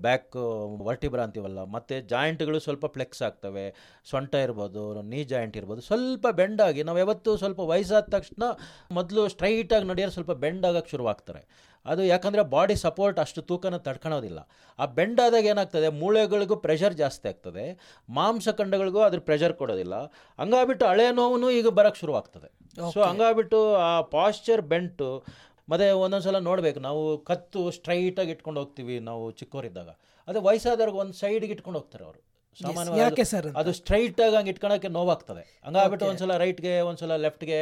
ಬ್ಯಾಕ್ 0.00 0.36
ವರ್ಟಿಬ್ರಾ 0.82 1.22
ಅಂತೀವಲ್ಲ 1.22 1.64
ಮತ್ತು 1.64 2.00
ಜಾಯಿಂಟ್ಗಳು 2.08 2.58
ಸ್ವಲ್ಪ 2.58 2.86
ಫ್ಲೆಕ್ಸ್ 2.86 3.22
ಆಗ್ತವೆ. 3.22 3.66
ಸೊಂಟ 4.10 4.34
ಇರ್ಬೋದು 4.34 5.02
ನೀ 5.02 5.24
ಜಾಯಿಂಟ್ 5.24 5.56
ಇರ್ಬೋದು 5.56 5.80
ಸ್ವಲ್ಪ 5.80 6.26
ಬೆಂಡ್ 6.40 6.62
ಆಗಿ 6.62 6.82
ನಾವು 6.82 6.98
ಯಾವತ್ತೂ 6.98 7.36
ಸ್ವಲ್ಪ 7.36 7.60
ವಯಸ್ಸಾದ 7.72 8.04
ತಕ್ಷಣ 8.16 8.42
ಮೊದಲು 8.90 9.24
ಸ್ಟ್ರೈಟಾಗಿ 9.28 9.88
ನಡೆಯೋರು 9.88 10.12
ಸ್ವಲ್ಪ 10.12 10.32
ಬೆಂಡ್ 10.44 10.66
ಆಗಕ್ಕೆ 10.66 10.90
ಶುರುವಾಗ್ತಾರೆ. 10.90 11.70
ಅದು 11.86 12.02
ಯಾಕಂದರೆ 12.04 12.42
ಬಾಡಿ 12.42 12.74
ಸಪೋರ್ಟ್ 12.76 13.18
ಅಷ್ಟು 13.20 13.42
ತೂಕನ 13.42 13.76
ತಡ್ಕೊಳೋದಿಲ್ಲ. 13.76 14.40
ಆ 14.78 14.86
ಬೆಂಡ್ 14.98 15.20
ಆದಾಗ 15.20 15.44
ಏನಾಗ್ತದೆ 15.44 15.88
ಮೂಳೆಗಳಿಗೂ 15.88 16.56
ಪ್ರೆಷರ್ 16.56 16.94
ಜಾಸ್ತಿ 16.94 17.28
ಆಗ್ತದೆ. 17.28 17.64
ಮಾಂಸಖಂಡಗಳಿಗೂ 18.08 19.00
ಅದ್ರ 19.00 19.20
ಪ್ರೆಷರ್ 19.20 19.54
ಕೊಡೋದಿಲ್ಲ. 19.54 19.94
ಹಂಗಾಗ್ಬಿಟ್ಟು 20.42 20.86
ಹಳೆ 20.86 21.06
ನೋವು 21.10 21.50
ಈಗ 21.50 21.68
ಬರೋಕ್ಕೆ 21.68 22.00
ಶುರುವಾಗ್ತದೆ. 22.00 22.48
ಸೊ 22.92 23.02
ಹಂಗಾಗ್ಬಿಟ್ಟು 23.02 23.74
ಆ 23.74 24.00
ಪಾಶ್ಚರ್ 24.00 24.62
ಬೆಂಟು 24.62 25.24
ಮತ್ತು 25.70 25.86
ಒಂದೊಂದು 26.04 26.26
ಸಲ 26.28 26.38
ನೋಡಬೇಕು. 26.50 26.78
ನಾವು 26.88 27.02
ಕತ್ತು 27.30 27.60
ಸ್ಟ್ರೈಟಾಗಿ 27.76 28.32
ಇಟ್ಕೊಂಡು 28.36 28.60
ಹೋಗ್ತೀವಿ 28.62 28.96
ನಾವು 29.10 29.24
ಚಿಕ್ಕವರಿದ್ದಾಗ 29.40 29.90
ಅದೇ 30.28 30.40
ವಯಸ್ಸಾದವ್ರಿಗೆ 30.48 30.98
ಒಂದು 31.04 31.16
ಸೈಡ್ಗೆ 31.22 31.52
ಇಟ್ಕೊಂಡು 31.56 31.78
ಹೋಗ್ತಾರೆ 31.80 32.04
ಅವರು. 32.08 32.20
ಸಾಮಾನ್ಯವಾಗಿ 32.60 33.00
ಯಾಕೆ 33.00 33.24
ಸರ್ 33.32 33.46
ಅಂತ? 33.48 33.56
ಅದು 33.60 33.72
ಸ್ಟ್ರೈಟಾಗಿ 33.80 34.34
ಹಂಗೆ 34.36 34.50
ಇಟ್ಕೊಳಕ್ಕೆ 34.54 34.88
ನೋವಾಗ್ತದೆ. 34.96 35.42
ಹಂಗಾಗ್ಬಿಟ್ಟು 35.66 36.06
ಒಂದ್ಸಲ 36.06 36.36
ರೈಟ್ಗೆ 36.44 36.72
ಒಂದ್ಸಲ 36.88 37.16
ಲೆಫ್ಟ್ಗೆ 37.26 37.60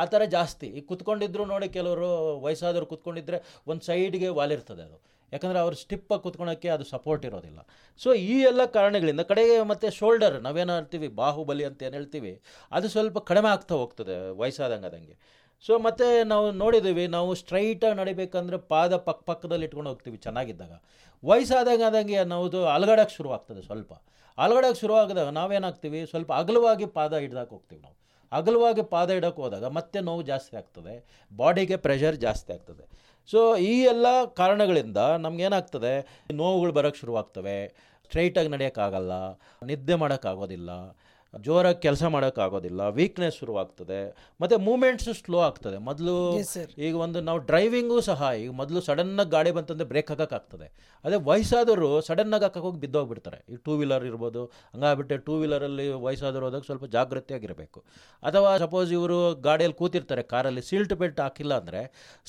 ಆ 0.00 0.04
ಥರ 0.12 0.22
ಜಾಸ್ತಿ. 0.36 0.66
ಈಗ 0.76 0.84
ಕುತ್ಕೊಂಡಿದ್ರು 0.90 1.44
ನೋಡಿ 1.52 1.68
ಕೆಲವರು 1.68 2.08
ವಯಸ್ಸಾದವ್ರು 2.44 2.86
ಕುತ್ಕೊಂಡಿದ್ರೆ 2.92 3.38
ಒಂದು 3.70 3.84
ಸೈಡ್ಗೆ 3.88 4.28
ವಾಲಿರ್ತದೆ 4.38 4.82
ಅದು. 4.88 4.98
ಯಾಕಂದರೆ 5.32 5.58
ಅವ್ರು 5.64 5.76
ಸ್ಟಿಪ್ಪಾಗಿ 5.76 6.22
ಕುತ್ಕೊಳಕ್ಕೆ 6.22 6.68
ಅದು 6.74 6.84
ಸಪೋರ್ಟ್ 6.84 7.24
ಇರೋದಿಲ್ಲ. 7.28 7.60
ಸೊ 8.00 8.08
ಈ 8.14 8.36
ಎಲ್ಲ 8.50 8.64
ಕಾರಣಗಳಿಂದ 8.76 9.22
ಕಡೆಗೆ 9.30 9.56
ಮತ್ತೆ 9.70 9.90
ಶೋಲ್ಡರ್ 9.90 10.36
ನಾವೇನು 10.42 10.74
ಹೇಳ್ತೀವಿ? 10.78 11.08
ಬಾಹುಬಲಿ 11.20 11.64
ಅಂತ 11.70 11.82
ಏನು 11.88 11.96
ಹೇಳ್ತೀವಿ? 11.98 12.32
ಅದು 12.72 12.88
ಸ್ವಲ್ಪ 12.88 13.18
ಕಡಿಮೆ 13.30 13.48
ಆಗ್ತಾ 13.54 13.74
ಹೋಗ್ತದೆ 13.74 14.16
ವಯಸ್ಸಾದಂಗೆ 14.42 14.88
ಅದಂಗೆ 14.90 15.16
ಸೊ 15.64 15.74
ಮತ್ತೆ 15.86 16.08
ನಾವು 16.32 16.46
ನೋಡಿದ್ದೀವಿ, 16.62 17.04
ನಾವು 17.14 17.30
ಸ್ಟ್ರೈಟಾಗಿ 17.40 17.96
ನಡಿಬೇಕಂದ್ರೆ 18.00 18.58
ಪಾದ 18.72 18.96
ಪಕ್ಕ 19.06 19.22
ಪಕ್ಕದಲ್ಲಿ 19.30 19.64
ಇಟ್ಕೊಂಡು 19.68 19.90
ಹೋಗ್ತೀವಿ 19.90 20.18
ಚೆನ್ನಾಗಿದ್ದಾಗ. 20.26 20.74
ವಯಸ್ಸಾದಾಗ 21.22 21.82
ಆದಂಗೆ 21.88 22.20
ನಾವು 22.32 22.44
ಅಲಗಡಕ್ಕೆ 22.74 23.14
ಶುರುವಾಗ್ತದೆ 23.18 23.62
ಸ್ವಲ್ಪ. 23.68 23.92
ಅಲಗಡಕ್ಕೆ 24.38 24.80
ಶುರುವಾಗಿದಾಗ 24.82 25.30
ನಾವೇನಾಗ್ತೀವಿ, 25.38 26.00
ಸ್ವಲ್ಪ 26.12 26.30
ಅಗಲವಾಗಿ 26.42 26.86
ಪಾದ 26.98 27.12
ಹಿಡ್ದಾಕ್ 27.24 27.52
ಹೋಗ್ತೀವಿ 27.56 27.80
ನಾವು. 27.86 27.96
ಅಗಲವಾಗಿ 28.32 28.82
ಪಾದ 28.92 29.10
ಇಡಕ್ಕೆ 29.18 29.40
ಹೋದಾಗ 29.42 29.66
ಮತ್ತೆ 29.78 29.98
ನೋವು 30.08 30.22
ಜಾಸ್ತಿ 30.30 30.54
ಆಗ್ತದೆ, 30.60 30.94
ಬಾಡಿಗೆ 31.32 31.76
ಪ್ರೆಷರ್ 31.84 32.16
ಜಾಸ್ತಿ 32.26 32.50
ಆಗ್ತದೆ. 32.56 32.84
ಸೊ 33.30 33.40
ಈ 33.70 33.74
ಎಲ್ಲ 33.92 34.06
ಕಾರಣಗಳಿಂದ 34.40 35.00
ನಮಗೇನಾಗ್ತದೆ, 35.24 35.92
ನೋವುಗಳು 36.40 36.72
ಬರೋಕ್ಕೆ 36.78 37.00
ಶುರುವಾಗ್ತವೆ 37.02 37.58
ಸ್ಟ್ರೈಟಾಗಿ 38.06 38.50
ನಡೆಯೋಕ್ಕಾಗಲ್ಲ, 38.54 39.12
ನಿದ್ದೆ 39.70 39.94
ಮಾಡೋಕ್ಕಾಗೋದಿಲ್ಲ 40.02 40.70
ಜೋರಾಗಿ 41.34 41.80
ಕೆಲಸ 41.84 42.02
ಮಾಡೋಕ್ಕಾಗೋದಿಲ್ಲ 42.14 42.82
ವೀಕ್ನೆಸ್ 42.98 43.36
ಶುರುವಾಗ್ತದೆ 43.40 43.98
ಮತ್ತು 44.42 44.56
ಮೂಮೆಂಟ್ಸು 44.66 45.12
ಸ್ಲೋ 45.18 45.38
ಆಗ್ತದೆ. 45.46 45.78
ಮೊದಲು 45.88 46.14
ಈಗ 46.86 46.92
ಒಂದು 47.04 47.18
ನಾವು 47.28 47.40
ಡ್ರೈವಿಂಗು 47.48 47.98
ಸಹ 48.08 48.30
ಈಗ 48.42 48.50
ಮೊದಲು 48.60 48.80
ಸಡನ್ನಾಗಿ 48.88 49.30
ಗಾಡಿ 49.34 49.50
ಬಂತಂದರೆ 49.56 49.86
ಬ್ರೇಕ್ 49.92 50.10
ಹಾಕೋಕ್ಕಾಗ್ತದೆ 50.12 50.68
ಅದೇ 51.04 51.18
ವಯಸ್ಸಾದವರು 51.30 51.88
ಸಡನ್ನಾಗಿ 52.08 52.44
ಹಾಕೋಕ್ಕೋಗಿ 52.46 52.66
ಹೋಗಿ 52.68 52.80
ಬಿದ್ದೋಗ್ಬಿಡ್ತಾರೆ. 52.84 53.38
ಈ 53.52 53.56
ಟೂ 53.66 53.72
ವೀಲರ್ 53.80 54.04
ಇರ್ಬೋದು 54.10 54.42
ಹಂಗಾಗ್ಬಿಟ್ಟೆ 54.74 55.18
ಟೂ 55.26 55.34
ವೀಲರಲ್ಲಿ 55.42 55.86
ವಯಸ್ಸಾದವರು 56.06 56.46
ಹೋದಾಗ 56.48 56.64
ಸ್ವಲ್ಪ 56.70 56.86
ಜಾಗೃತಿಯಾಗಿರಬೇಕು 56.96 57.80
ಅಥವಾ 58.22 58.52
ಸಪೋಸ್ 58.64 58.92
ಇವರು 58.98 59.18
ಗಾಡಿಯಲ್ಲಿ 59.48 59.78
ಕೂತಿರ್ತಾರೆ 59.82 60.24
ಕಾರಲ್ಲಿ 60.32 60.64
ಸೀಟ್ 60.70 60.94
ಬೆಲ್ಟ್ 61.02 61.20
ಹಾಕಿಲ್ಲ 61.24 61.54
ಅಂದರೆ 61.62 61.82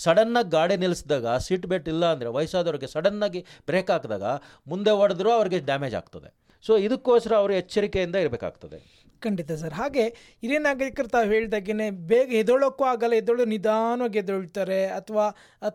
ಸಡನ್ನಾಗಿ 0.06 0.52
ಗಾಡಿ 0.58 0.78
ನಿಲ್ಲಿಸಿದಾಗ 0.84 1.38
ಸೀಟ್ 1.48 1.68
ಬೆಲ್ಟ್ 1.74 1.90
ಇಲ್ಲ 1.94 2.06
ಅಂದರೆ 2.16 2.32
ವಯಸ್ಸಾದವ್ರಿಗೆ 2.40 2.90
ಸಡನ್ನಾಗಿ 2.96 3.44
ಬ್ರೇಕ್ 3.72 3.92
ಹಾಕಿದಾಗ 3.96 4.26
ಮುಂದೆ 4.74 4.94
ಹೊಡೆದ್ರೂ 5.02 5.32
ಅವ್ರಿಗೆ 5.38 5.60
ಡ್ಯಾಮೇಜ್ 5.72 5.98
ಆಗ್ತದೆ. 6.02 6.30
ಸೊ 6.66 6.78
ಇದಕ್ಕೋಸ್ಕರ 6.78 7.34
ಅವರು 7.36 7.54
ಎಚ್ಚರಿಕೆಯಿಂದ 7.54 8.16
ಇರಬೇಕಾಗ್ತದೆ. 8.16 9.07
ಖಂಡಿತ 9.26 9.52
ಸರ್. 9.62 9.76
ಹಾಗೆ 9.82 10.06
ಹಿರಿಯ 10.44 10.60
ನಾಗರಿಕರು 10.68 11.10
ತಾವು 11.16 11.28
ಹೇಳ್ದಾಗೇ 11.34 11.90
ಬೇಗ 12.12 12.28
ಎದೊಳಕ್ಕೂ 12.42 12.84
ಆಗಲ್ಲ 12.92 13.16
ಎದ್ದೋಳು 13.22 13.46
ನಿಧಾನವಾಗಿ 13.54 14.20
ಎದ್ದೊಳ್ತಾರೆ 14.22 14.80
ಅಥವಾ 15.00 15.26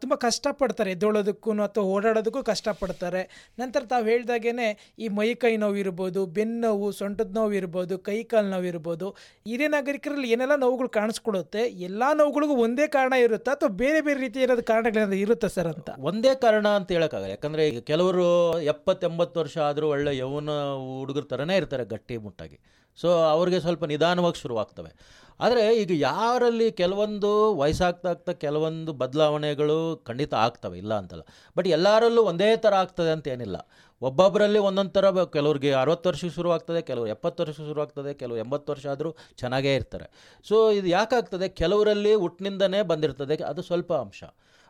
ತುಂಬ 0.03 0.15
ಕಷ್ಟಪಡ್ತಾರೆ 0.27 0.91
ಎದ್ದೋಳೋದಕ್ಕೂ 0.97 1.51
ಅಥವಾ 1.69 1.85
ಓಡಾಡೋದಕ್ಕೂ 1.95 2.43
ಕಷ್ಟಪಡ್ತಾರೆ. 2.51 3.23
ನಂತರ 3.63 3.83
ತಾವು 3.93 4.05
ಹೇಳ್ದಾಗೇ 4.13 4.69
ಈ 5.05 5.09
ಮೈ 5.19 5.29
ಕೈ 5.45 5.55
ನೋವು 5.65 5.79
ಇರ್ಬೋದು, 5.85 6.21
ಬೆನ್ನು 6.39 6.59
ನೋವು, 6.67 6.89
ಸೊಂಟದ 7.01 7.31
ನೋವು 7.39 7.55
ಇರ್ಬೋದು, 7.61 7.95
ಕೈ 8.09 8.19
ಕಾಲು 8.33 8.51
ನೋವು 8.55 8.69
ಇರ್ಬೋದು. 8.73 9.09
ಹಿರಿಯ 9.51 9.69
ನಾಗರಿಕರಲ್ಲಿ 9.77 10.29
ಏನೆಲ್ಲ 10.37 10.57
ನೋವುಗಳು 10.65 10.91
ಕಾಣಿಸ್ಕೊಳುತ್ತೆ 10.99 11.63
ಎಲ್ಲ 11.89 12.03
ನೋವುಗಳಿಗೂ 12.21 12.57
ಒಂದೇ 12.67 12.87
ಕಾರಣ 12.97 13.15
ಇರುತ್ತಾ 13.27 13.53
ಅಥವಾ 13.57 13.73
ಬೇರೆ 13.83 14.01
ಬೇರೆ 14.07 14.19
ರೀತಿ 14.27 14.41
ಏನಾದರೂ 14.47 14.67
ಕಾರಣಗಳೇನಾದ್ರು 14.73 15.21
ಇರುತ್ತಾ 15.25 15.49
ಸರ್ 15.57 15.71
ಅಂತ? 15.75 15.91
ಒಂದೇ 16.11 16.35
ಕಾರಣ 16.45 16.67
ಅಂತ 16.79 16.89
ಹೇಳೋಕ್ಕಾಗಲ್ಲ. 16.97 17.31
ಯಾಕಂದರೆ 17.35 17.63
ಈಗ 17.71 17.81
ಕೆಲವರು 17.91 18.27
ಎಪ್ಪತ್ತೆಂಬತ್ತು 18.75 19.39
ವರ್ಷ 19.43 19.57
ಆದರೂ 19.71 19.89
ಒಳ್ಳೆ 19.95 20.13
ಯೌವನ 20.23 20.53
ಹುಡುಗರ 21.01 21.25
ಥರನೇ 21.33 21.57
ಇರ್ತಾರೆ 21.63 21.85
ಗಟ್ಟಿ 21.95 22.17
ಮುಟ್ಟಾಗಿ. 22.27 22.59
ಸೊ 22.97 23.09
ಅವ್ರಿಗೆ 23.13 23.61
ಸ್ವಲ್ಪ 23.61 23.85
ನಿಧಾನವಾಗಿ 23.85 24.41
ಶುರುವಾಗ್ತವೆ. 24.41 25.23
ಆದರೆ 25.41 25.77
ಈಗ 25.77 25.93
ಯಾರಲ್ಲಿ 26.01 26.73
ಕೆಲವೊಂದು 26.73 27.57
ವಯಸ್ಸಾಗ್ತಾ 27.57 28.09
ಆಗ್ತಾ 28.09 28.33
ಕೆಲವೊಂದು 28.33 28.93
ಬದಲಾವಣೆಗಳು 28.93 29.97
ಖಂಡಿತ 29.97 30.35
ಆಗ್ತವೆ, 30.35 30.79
ಇಲ್ಲ 30.79 30.95
ಅಂತಲ್ಲ. 30.95 31.23
ಬಟ್ 31.57 31.67
ಎಲ್ಲರಲ್ಲೂ 31.67 32.23
ಒಂದೇ 32.23 32.57
ಥರ 32.57 32.75
ಆಗ್ತದೆ 32.75 33.11
ಅಂತ 33.11 33.27
ಏನಿಲ್ಲ. 33.29 33.57
ಒಬ್ಬೊಬ್ಬರಲ್ಲಿ 34.03 34.59
ಒಂದೊಂದು 34.59 34.91
ಥರ 34.91 35.25
ಕೆಲವ್ರಿಗೆ 35.25 35.73
ಅರವತ್ತು 35.73 36.09
ವರ್ಷಕ್ಕೆ 36.09 36.35
ಶುರುವಾಗ್ತದೆ, 36.35 36.83
ಕೆಲವರು 36.83 37.09
ಎಪ್ಪತ್ತು 37.09 37.43
ವರ್ಷಕ್ಕೆ 37.43 37.67
ಶುರುವಾಗ್ತದೆ 37.69 38.15
ಕೆಲವು 38.15 38.37
ಎಂಬತ್ತು 38.37 38.73
ವರ್ಷ 38.73 38.87
ಆದರೂ 38.87 39.17
ಚೆನ್ನಾಗೇ 39.37 39.75
ಇರ್ತಾರೆ. 39.75 40.11
ಸೊ 40.49 40.71
ಇದು 40.71 40.87
ಯಾಕಾಗ್ತದೆ 40.87 41.49
ಕೆಲವರಲ್ಲಿ 41.49 42.15
ಹುಟ್ಟಿನಿಂದನೇ 42.15 42.83
ಬಂದಿರ್ತದೆ, 42.83 43.43
ಅದು 43.43 43.63
ಸ್ವಲ್ಪ 43.63 43.93
ಅಂಶ. 43.93 44.23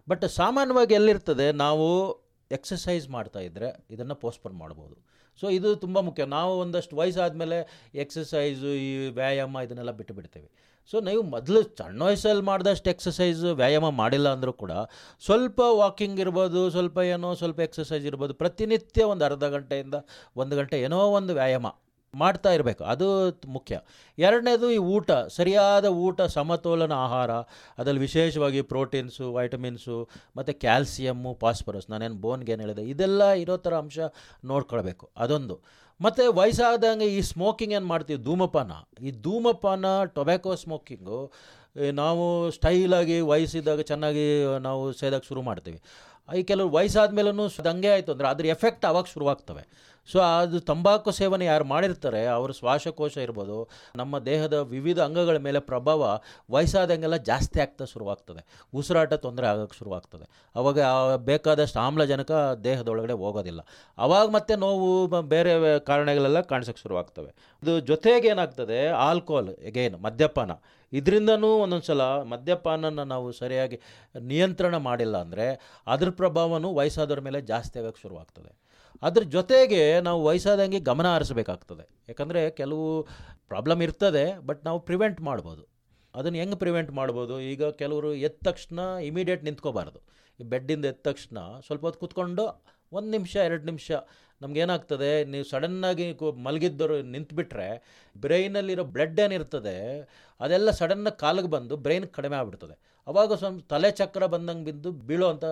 ಬಟ್ 0.08 0.24
ಸಾಮಾನ್ಯವಾಗಿ 0.24 0.94
ಎಲ್ಲಿರ್ತದೆ? 0.94 1.52
ನಾವು 1.52 1.88
ಎಕ್ಸಸೈಸ್ 2.50 3.08
ಇದ್ದರೆ 3.44 3.86
ಇದನ್ನು 3.90 4.14
ಪೋಸ್ಟ್ಪೋನ್ 4.14 4.54
ಮಾಡ್ಬೋದು. 4.54 5.11
ಸೊ 5.40 5.48
ಇದು 5.50 5.76
ತುಂಬ 5.76 5.98
ಮುಖ್ಯ. 6.00 6.24
ನಾವು 6.24 6.58
ಒಂದಷ್ಟು 6.58 6.96
ವಯಸ್ಸಾದಮೇಲೆ 6.96 7.88
ಎಕ್ಸಸೈಸು 7.94 8.66
ಈ 8.66 9.08
ವ್ಯಾಯಾಮ 9.08 9.56
ಇದನ್ನೆಲ್ಲ 9.64 9.90
ಬಿಟ್ಟು 9.90 10.14
ಬಿಡ್ತೇವೆ. 10.14 10.48
ಸೊ 10.90 11.00
ನೀವು 11.00 11.22
ಮೊದಲು 11.22 11.62
ಸಣ್ಣ 11.78 12.02
ವಯಸ್ಸಲ್ಲಿ 12.02 12.42
ಮಾಡಿದಷ್ಟು 12.42 12.90
ಎಕ್ಸಸೈಸ್ 12.90 13.44
ವ್ಯಾಯಾಮ 13.44 13.90
ಮಾಡಿಲ್ಲ 13.90 14.28
ಅಂದರೂ 14.32 14.52
ಕೂಡ 14.52 14.72
ಸ್ವಲ್ಪ 15.20 15.60
ವಾಕಿಂಗ್ 15.60 16.20
ಇರ್ಬೋದು, 16.20 16.70
ಸ್ವಲ್ಪ 16.70 16.98
ಏನೋ 16.98 17.34
ಸ್ವಲ್ಪ 17.34 17.60
ಎಕ್ಸಸೈಸ್ 17.60 18.06
ಇರ್ಬೋದು, 18.06 18.34
ಪ್ರತಿನಿತ್ಯ 18.34 19.04
ಒಂದು 19.04 19.24
ಅರ್ಧ 19.24 19.44
ಗಂಟೆಯಿಂದ 19.44 19.94
ಒಂದು 20.36 20.56
ಗಂಟೆ 20.56 20.80
ಏನೋ 20.80 20.98
ಒಂದು 20.98 21.34
ವ್ಯಾಯಾಮ 21.34 21.66
ಮಾಡ್ತಾ 22.14 22.52
ಇರಬೇಕು. 22.52 22.84
ಅದು 22.84 23.40
ಮುಖ್ಯ. 23.46 23.80
ಎರಡನೇದು 24.18 24.70
ಈ 24.70 24.76
ಊಟ, 24.76 25.10
ಸರಿಯಾದ 25.12 25.84
ಊಟ, 25.84 26.22
ಸಮತೋಲನ 26.22 26.92
ಆಹಾರ, 26.92 27.30
ಅದರಲ್ಲಿ 27.78 28.00
ವಿಶೇಷವಾಗಿ 28.00 28.62
ಪ್ರೋಟೀನ್ಸು, 28.62 29.32
ವೈಟಮಿನ್ಸು, 29.32 30.08
ಮತ್ತು 30.36 30.54
ಕ್ಯಾಲ್ಸಿಯಮ್ಮು, 30.54 31.34
ಫಾಸ್ಫರಸ್. 31.40 31.90
ನಾನೇನು 31.90 32.14
ಬೋನ್ಗೆ 32.14 32.52
ಏನು 32.52 32.60
ಹೇಳಿದೆ. 32.60 32.82
ಇದೆಲ್ಲ 32.82 33.30
ಇರೋ 33.30 33.56
ಥರ 33.56 33.74
ಅಂಶ 33.74 33.98
ನೋಡ್ಕೊಳ್ಬೇಕು. 34.44 35.10
ಅದೊಂದು. 35.16 35.60
ಮತ್ತು 36.00 36.32
ವಯಸ್ಸಾದಂಗೆ 36.32 37.06
ಈ 37.06 37.20
ಸ್ಮೋಕಿಂಗ್ 37.20 37.74
ಏನು 37.74 37.86
ಮಾಡ್ತೀವಿ? 37.86 38.22
ಧೂಮಪಾನ. 38.22 38.72
ಈ 39.04 39.10
ಧೂಮಪಾನ, 39.10 40.04
ಟೊಬ್ಯಾಕೋ 40.04 40.54
ಸ್ಮೋಕಿಂಗು, 40.54 41.32
ನಾವು 41.92 42.50
ಸ್ಟೈಲಾಗಿ 42.50 43.20
ವಯಸ್ಸಿದ್ದಾಗ 43.20 43.80
ಚೆನ್ನಾಗಿ 43.80 44.58
ನಾವು 44.58 44.92
ಸೇದಕ್ಕೆ 44.92 45.28
ಶುರು 45.28 45.42
ಮಾಡ್ತೀವಿ. 45.42 45.80
ಈ 46.28 46.42
ಕೆಲವು 46.42 46.68
ವಯಸ್ಸಾದ 46.76 47.12
ಮೇಲೂ 47.18 47.48
ದಂಗೆ 47.68 47.88
ಆಯಿತು 47.94 48.12
ಅಂದರೆ 48.12 48.28
ಅದ್ರ 48.28 48.46
ಎಫೆಕ್ಟ್ 48.46 48.84
ಆವಾಗ 48.90 49.04
ಶುರುವಾಗ್ತವೆ. 49.14 49.92
ಸೊ 50.08 50.18
ಅದು 50.18 50.60
ತಂಬಾಕು 50.60 51.10
ಸೇವನೆ 51.10 51.44
ಯಾರು 51.44 51.64
ಮಾಡಿರ್ತಾರೆ, 51.64 52.26
ಅವ್ರ 52.26 52.50
ಶ್ವಾಸಕೋಶ 52.50 53.16
ಇರ್ಬೋದು, 53.16 53.68
ನಮ್ಮ 53.96 54.18
ದೇಹದ 54.18 54.52
ವಿವಿಧ 54.52 55.00
ಅಂಗಗಳ 55.00 55.36
ಮೇಲೆ 55.36 55.60
ಪ್ರಭಾವ 55.60 56.20
ವಯಸ್ಸಾದಂಗೆಲ್ಲ 56.54 57.16
ಜಾಸ್ತಿ 57.16 57.60
ಆಗ್ತಾ 57.60 57.84
ಶುರುವಾಗ್ತದೆ. 57.84 58.42
ಉಸಿರಾಟ 58.74 59.12
ತೊಂದರೆ 59.26 59.46
ಆಗೋಕ್ಕೆ 59.46 59.78
ಶುರುವಾಗ್ತದೆ. 59.78 60.26
ಅವಾಗ 60.56 60.80
ಬೇಕಾದಷ್ಟು 61.16 61.80
ಆಮ್ಲಜನಕ 61.80 62.32
ದೇಹದೊಳಗಡೆ 62.64 63.12
ಹೋಗೋದಿಲ್ಲ. 63.12 63.60
ಅವಾಗ 63.98 64.26
ಮತ್ತೆ 64.28 64.56
ನೋವು 64.56 65.22
ಬೇರೆ 65.22 65.78
ಕಾರಣಗಳೆಲ್ಲ 65.78 66.40
ಕಾಣಿಸೋಕ್ಕೆ 66.40 66.82
ಶುರುವಾಗ್ತವೆ. 66.82 67.30
ಇದು 67.62 67.80
ಜೊತೆಗೆ 67.80 68.28
ಏನಾಗ್ತದೆ, 68.28 68.88
ಆಲ್ಕೋಹಾಲ್ 69.08 69.48
ಎಗೇನ್ 69.48 69.98
ಮದ್ಯಪಾನ. 70.08 70.50
ಇದರಿಂದನೂ 70.92 71.48
ಒಂದೊಂದು 71.48 71.86
ಸಲ 71.86 72.02
ಮದ್ಯಪಾನನ 72.02 73.02
ನಾವು 73.02 73.32
ಸರಿಯಾಗಿ 73.32 73.76
ನಿಯಂತ್ರಣ 74.32 74.76
ಮಾಡಿಲ್ಲ 74.76 75.16
ಅಂದರೆ 75.20 75.46
ಅದ್ರ 75.86 76.08
ಪ್ರಭಾವನೂ 76.20 76.68
ವಯಸ್ಸಾದವ್ರ 76.74 77.20
ಮೇಲೆ 77.20 77.40
ಜಾಸ್ತಿ 77.40 77.78
ಆಗೋಕ್ಕೆ 77.78 78.02
ಶುರುವಾಗ್ತದೆ. 78.02 78.50
ಅದ್ರ 79.02 79.22
ಜೊತೆಗೆ 79.22 80.00
ನಾವು 80.00 80.24
ವಯಸ್ಸಾದಂಗೆ 80.24 80.80
ಗಮನ 80.80 81.14
ಹರಿಸಬೇಕಾಗ್ತದೆ. 81.14 81.84
ಯಾಕಂದರೆ 82.08 82.50
ಕೆಲವು 82.50 82.86
ಪ್ರಾಬ್ಲಮ್ 83.48 83.82
ಇರ್ತದೆ, 83.82 84.24
ಬಟ್ 84.48 84.64
ನಾವು 84.64 84.80
ಪ್ರಿವೆಂಟ್ 84.80 85.20
ಮಾಡ್ಬೋದು. 85.20 85.62
ಅದನ್ನು 86.14 86.38
ಹೆಂಗೆ 86.38 86.56
ಪ್ರಿವೆಂಟ್ 86.56 86.90
ಮಾಡ್ಬೋದು? 86.90 87.40
ಈಗ 87.40 87.64
ಕೆಲವರು 87.64 88.14
ಎದ್ದ 88.14 88.38
ತಕ್ಷಣ 88.44 88.78
ಇಮಿಡಿಯೇಟ್ 89.02 89.44
ನಿಂತ್ಕೋಬಾರ್ದು. 89.44 90.00
ಈ 90.40 90.44
ಬೆಡ್ಡಿಂದ 90.44 90.84
ಎದ್ದ 90.84 91.02
ತಕ್ಷಣ 91.02 91.38
ಸ್ವಲ್ಪ 91.66 91.82
ಹೊತ್ತು 91.84 92.00
ಕೂತ್ಕೊಂಡು 92.00 92.44
ಒಂದು 92.92 93.10
ನಿಮಿಷ, 93.10 93.34
ಎರಡು 93.36 93.64
ನಿಮಿಷ 93.64 93.90
ನಮಗೇನಾಗ್ತದೆ, 94.40 95.24
ನೀವು 95.24 95.44
ಸಡನ್ನಾಗಿ 95.44 96.06
ಮಲಗಿದ್ದರು 96.44 97.02
ನಿಂತುಬಿಟ್ರೆ 97.02 97.68
ಬ್ರೈನಲ್ಲಿರೋ 98.16 98.84
ಬ್ಲಡ್ 98.84 99.20
ಏನಿರ್ತದೆ, 99.20 99.76
ಅದೆಲ್ಲ 100.40 100.70
ಸಡನ್ನಾಗಿ 100.70 101.18
ಕಾಲಿಗೆ 101.18 101.48
ಬಂದು 101.48 101.76
ಬ್ರೈನ್ 101.76 102.06
ಕಡಿಮೆ 102.06 102.36
ಆಗ್ಬಿಡ್ತದೆ. 102.36 102.91
ಅವಾಗ 103.06 103.32
ಸ್ವಲ್ಪ 103.32 103.66
ತಲೆ 103.66 103.90
ಚಕ್ರ 103.90 104.26
ಬಂದಂಗೆ 104.26 104.64
ಬಿದ್ದು 104.64 104.92
ಬೀಳೋ 104.92 105.30
ಅಂಥ 105.30 105.44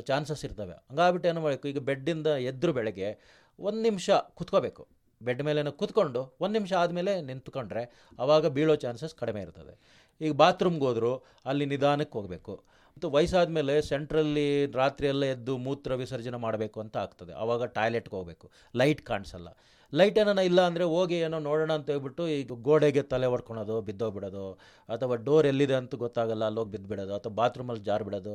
ಚಾನ್ಸಸ್ 0.00 0.44
ಇರ್ತವೆ. 0.44 0.72
ಹಂಗಾಗ್ಬಿಟ್ಟು 0.72 1.28
ಏನು 1.28 1.40
ಮಾಡಬೇಕು? 1.40 1.68
ಈಗ 1.68 1.78
ಬೆಡ್ಡಿಂದ 1.78 2.26
ಎದ್ರು 2.26 2.72
ಬೆಳಗ್ಗೆ 2.72 3.18
ಒಂದು 3.58 3.82
ನಿಮಿಷ 3.82 4.10
ಕುತ್ಕೋಬೇಕು. 4.10 4.88
ಬೆಡ್ 5.22 5.42
ಮೇಲೆ 5.42 5.70
ಕುತ್ಕೊಂಡು 5.70 6.36
ಒಂದು 6.40 6.52
ನಿಮಿಷ 6.52 6.72
ಆದಮೇಲೆ 6.72 7.20
ನಿಂತ್ಕೊಂಡ್ರೆ 7.20 8.10
ಆವಾಗ 8.18 8.46
ಬೀಳೋ 8.46 8.74
ಚಾನ್ಸಸ್ 8.76 9.14
ಕಡಿಮೆ 9.14 9.40
ಇರ್ತದೆ. 9.40 10.04
ಈಗ 10.20 10.32
ಬಾತ್ರೂಮ್ಗೆ 10.32 10.84
ಹೋದ್ರು 10.84 11.24
ಅಲ್ಲಿ 11.46 11.66
ನಿಧಾನಕ್ಕೆ 11.66 12.18
ಹೋಗಬೇಕು. 12.18 12.73
ಮತ್ತು 12.96 13.08
ವಯಸ್ಸಾದ 13.14 13.50
ಮೇಲೆ 13.56 13.74
ಸೆಂಟ್ರಲ್ಲಿ 13.88 14.44
ರಾತ್ರಿಯೆಲ್ಲ 14.80 15.24
ಎದ್ದು 15.34 15.52
ಮೂತ್ರ 15.64 15.94
ವಿಸರ್ಜನೆ 16.02 16.38
ಮಾಡಬೇಕು 16.44 16.78
ಅಂತ 16.82 16.96
ಆಗ್ತದೆ. 17.04 17.32
ಆವಾಗ 17.42 17.64
ಟಾಯ್ಲೆಟ್ಗೆ 17.76 18.14
ಹೋಗಬೇಕು. 18.16 18.46
ಲೈಟ್ 18.80 19.00
ಕಾಣಿಸಲ್ಲ. 19.08 19.48
ಲೈಟ್ 19.92 20.18
ಏನೋ 20.22 20.42
ಇಲ್ಲ 20.48 20.60
ಅಂದರೆ 20.68 20.84
ಹೋಗಿ 20.92 21.16
ಏನೋ 21.26 21.38
ನೋಡೋಣ 21.48 21.72
ಅಂತ 21.78 21.88
ಹೇಳ್ಬಿಟ್ಟು 21.92 22.24
ಈಗ 22.34 22.56
ಗೋಡೆಗೆ 22.68 23.02
ತಲೆ 23.12 23.28
ಹೊಡ್ಕೊಳೋದು 23.32 23.76
ಬಿದ್ದೋಗ್ಬಿಡೋದು 23.88 24.44
ಅಥವಾ 24.88 25.16
ಡೋರ್ 25.26 25.46
ಎಲ್ಲಿದೆ 25.50 25.76
ಅಂತ 25.80 25.98
ಗೊತ್ತಾಗಲ್ಲ 26.04 26.44
ಅಲ್ಲೋಗಿ 26.50 26.70
ಬಿದ್ದುಬಿಡೋದು 26.74 27.14
ಅಥವಾ 27.18 27.34
ಬಾತ್ರೂಮಲ್ಲಿ 27.40 27.82
ಜಾರು 27.90 28.06
ಬಿಡೋದು 28.10 28.34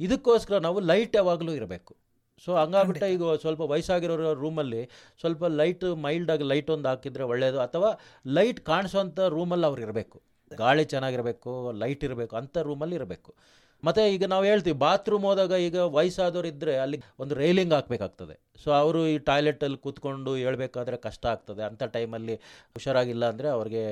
ಇದಕ್ಕೋಸ್ಕರ 0.00 0.58
ನಾವು 0.66 0.80
ಲೈಟ್ 0.90 1.14
ಯಾವಾಗಲೂ 1.20 1.54
ಇರಬೇಕು. 1.60 1.92
ಸೊ 2.44 2.50
ಹಂಗಾಗ್ಬಿಟ್ಟು 2.62 3.06
ಈಗ 3.14 3.22
ಸ್ವಲ್ಪ 3.44 3.62
ವಯಸ್ಸಾಗಿರೋರ 3.74 4.32
ರೂಮಲ್ಲಿ 4.44 4.82
ಸ್ವಲ್ಪ 5.22 5.44
ಲೈಟ್ 5.60 5.86
ಮೈಲ್ಡಾಗಿ 6.06 6.46
ಲೈಟ್ 6.52 6.70
ಒಂದು 6.76 6.90
ಹಾಕಿದರೆ 6.92 7.26
ಒಳ್ಳೆಯದು 7.32 7.60
ಅಥವಾ 7.68 7.90
ಲೈಟ್ 8.38 8.60
ಕಾಣಿಸೋಂಥ 8.72 9.20
ರೂಮಲ್ಲಿ 9.36 9.68
ಅವ್ರು 9.70 9.82
ಇರಬೇಕು. 9.86 10.18
ಗಾಳಿ 10.50 10.84
ಚೆನ್ನಾಗಿರಬೇಕು 10.92 11.50
ಲೈಟ್ 11.82 12.04
ಇರಬೇಕು 12.10 12.34
ಅಂಥ 12.42 12.58
ರೂಮಲ್ಲಿ 12.70 12.96
ಇರಬೇಕು. 13.00 13.32
ಮತ್ತು 13.86 14.02
ಈಗ 14.14 14.24
ನಾವು 14.32 14.44
ಹೇಳ್ತೀವಿ 14.50 14.76
ಬಾತ್ರೂಮ್ 14.84 15.24
ಹೋದಾಗ 15.28 15.54
ಈಗ 15.66 15.76
ವಯಸ್ಸಾದವ್ರು 15.96 16.48
ಇದ್ದರೆ 16.52 16.74
ಅಲ್ಲಿ 16.84 16.98
ಒಂದು 17.22 17.34
ರೈಲಿಂಗ್ 17.42 17.74
ಹಾಕ್ಬೇಕಾಗ್ತದೆ. 17.76 18.34
ಸೊ 18.62 18.68
ಅವರು 18.80 19.00
ಈ 19.12 19.14
ಟಾಯ್ಲೆಟಲ್ಲಿ 19.28 19.78
ಕೂತ್ಕೊಂಡು 19.84 20.30
ಹೇಳ್ಬೇಕಾದ್ರೆ 20.44 20.96
ಕಷ್ಟ 21.06 21.24
ಆಗ್ತದೆ. 21.34 21.62
ಅಂಥ 21.68 21.82
ಟೈಮಲ್ಲಿ 21.96 22.34
ಹುಷಾರಾಗಿಲ್ಲ 22.76 23.24
ಅಂದರೆ 23.32 23.48
ಅವ್ರಿಗೆ 23.56 23.82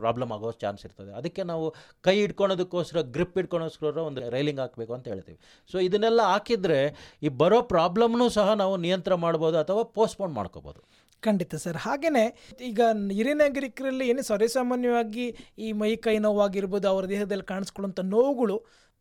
ಪ್ರಾಬ್ಲಮ್ 0.00 0.32
ಆಗೋ 0.36 0.50
ಚಾನ್ಸ್ 0.62 0.82
ಇರ್ತದೆ. 0.86 1.10
ಅದಕ್ಕೆ 1.20 1.42
ನಾವು 1.52 1.66
ಕೈ 2.06 2.16
ಇಟ್ಕೊಳೋದಕ್ಕೋಸ್ಕರ 2.26 3.02
ಗ್ರಿಪ್ 3.16 3.36
ಇಟ್ಕೊಳೋಸ್ಕರ 3.42 4.04
ಒಂದು 4.10 4.22
ರೈಲಿಂಗ್ 4.36 4.62
ಹಾಕಬೇಕು 4.64 4.94
ಅಂತ 4.96 5.06
ಹೇಳ್ತೀವಿ. 5.14 5.38
ಸೊ 5.72 5.78
ಇದನ್ನೆಲ್ಲ 5.88 6.22
ಹಾಕಿದರೆ 6.34 6.80
ಈ 7.26 7.30
ಬರೋ 7.42 7.60
ಪ್ರಾಬ್ಲಮ್ನೂ 7.74 8.28
ಸಹ 8.38 8.48
ನಾವು 8.62 8.76
ನಿಯಂತ್ರಣ 8.86 9.18
ಮಾಡ್ಬೋದು 9.26 9.58
ಅಥವಾ 9.64 9.84
ಪೋಸ್ಟ್ಪೋನ್ 9.98 10.34
ಮಾಡ್ಕೋಬೋದು. 10.40 10.82
ಖಂಡಿತ 11.26 11.54
ಸರ್. 11.62 11.78
ಹಾಗೆಯೇ 11.84 12.24
ಈಗ 12.66 12.80
ಹಿರಿಯ 13.18 13.36
ನಾಗರಿಕರಲ್ಲಿ 13.40 14.04
ಏನು 14.10 14.22
ಸರ್ವೇಸಾಮಾನ್ಯವಾಗಿ 14.28 15.24
ಈ 15.66 15.68
ಮೈ 15.80 15.90
ಕೈ 16.04 16.14
ನೋವಾಗಿರ್ಬೋದು, 16.26 16.86
ಅವರ 16.92 17.04
ದೇಹದಲ್ಲಿ 17.14 17.46
ಕಾಣಿಸ್ಕೊಳ್ಳುವಂಥ 17.52 18.00
ನೋವುಗಳು 18.14 18.56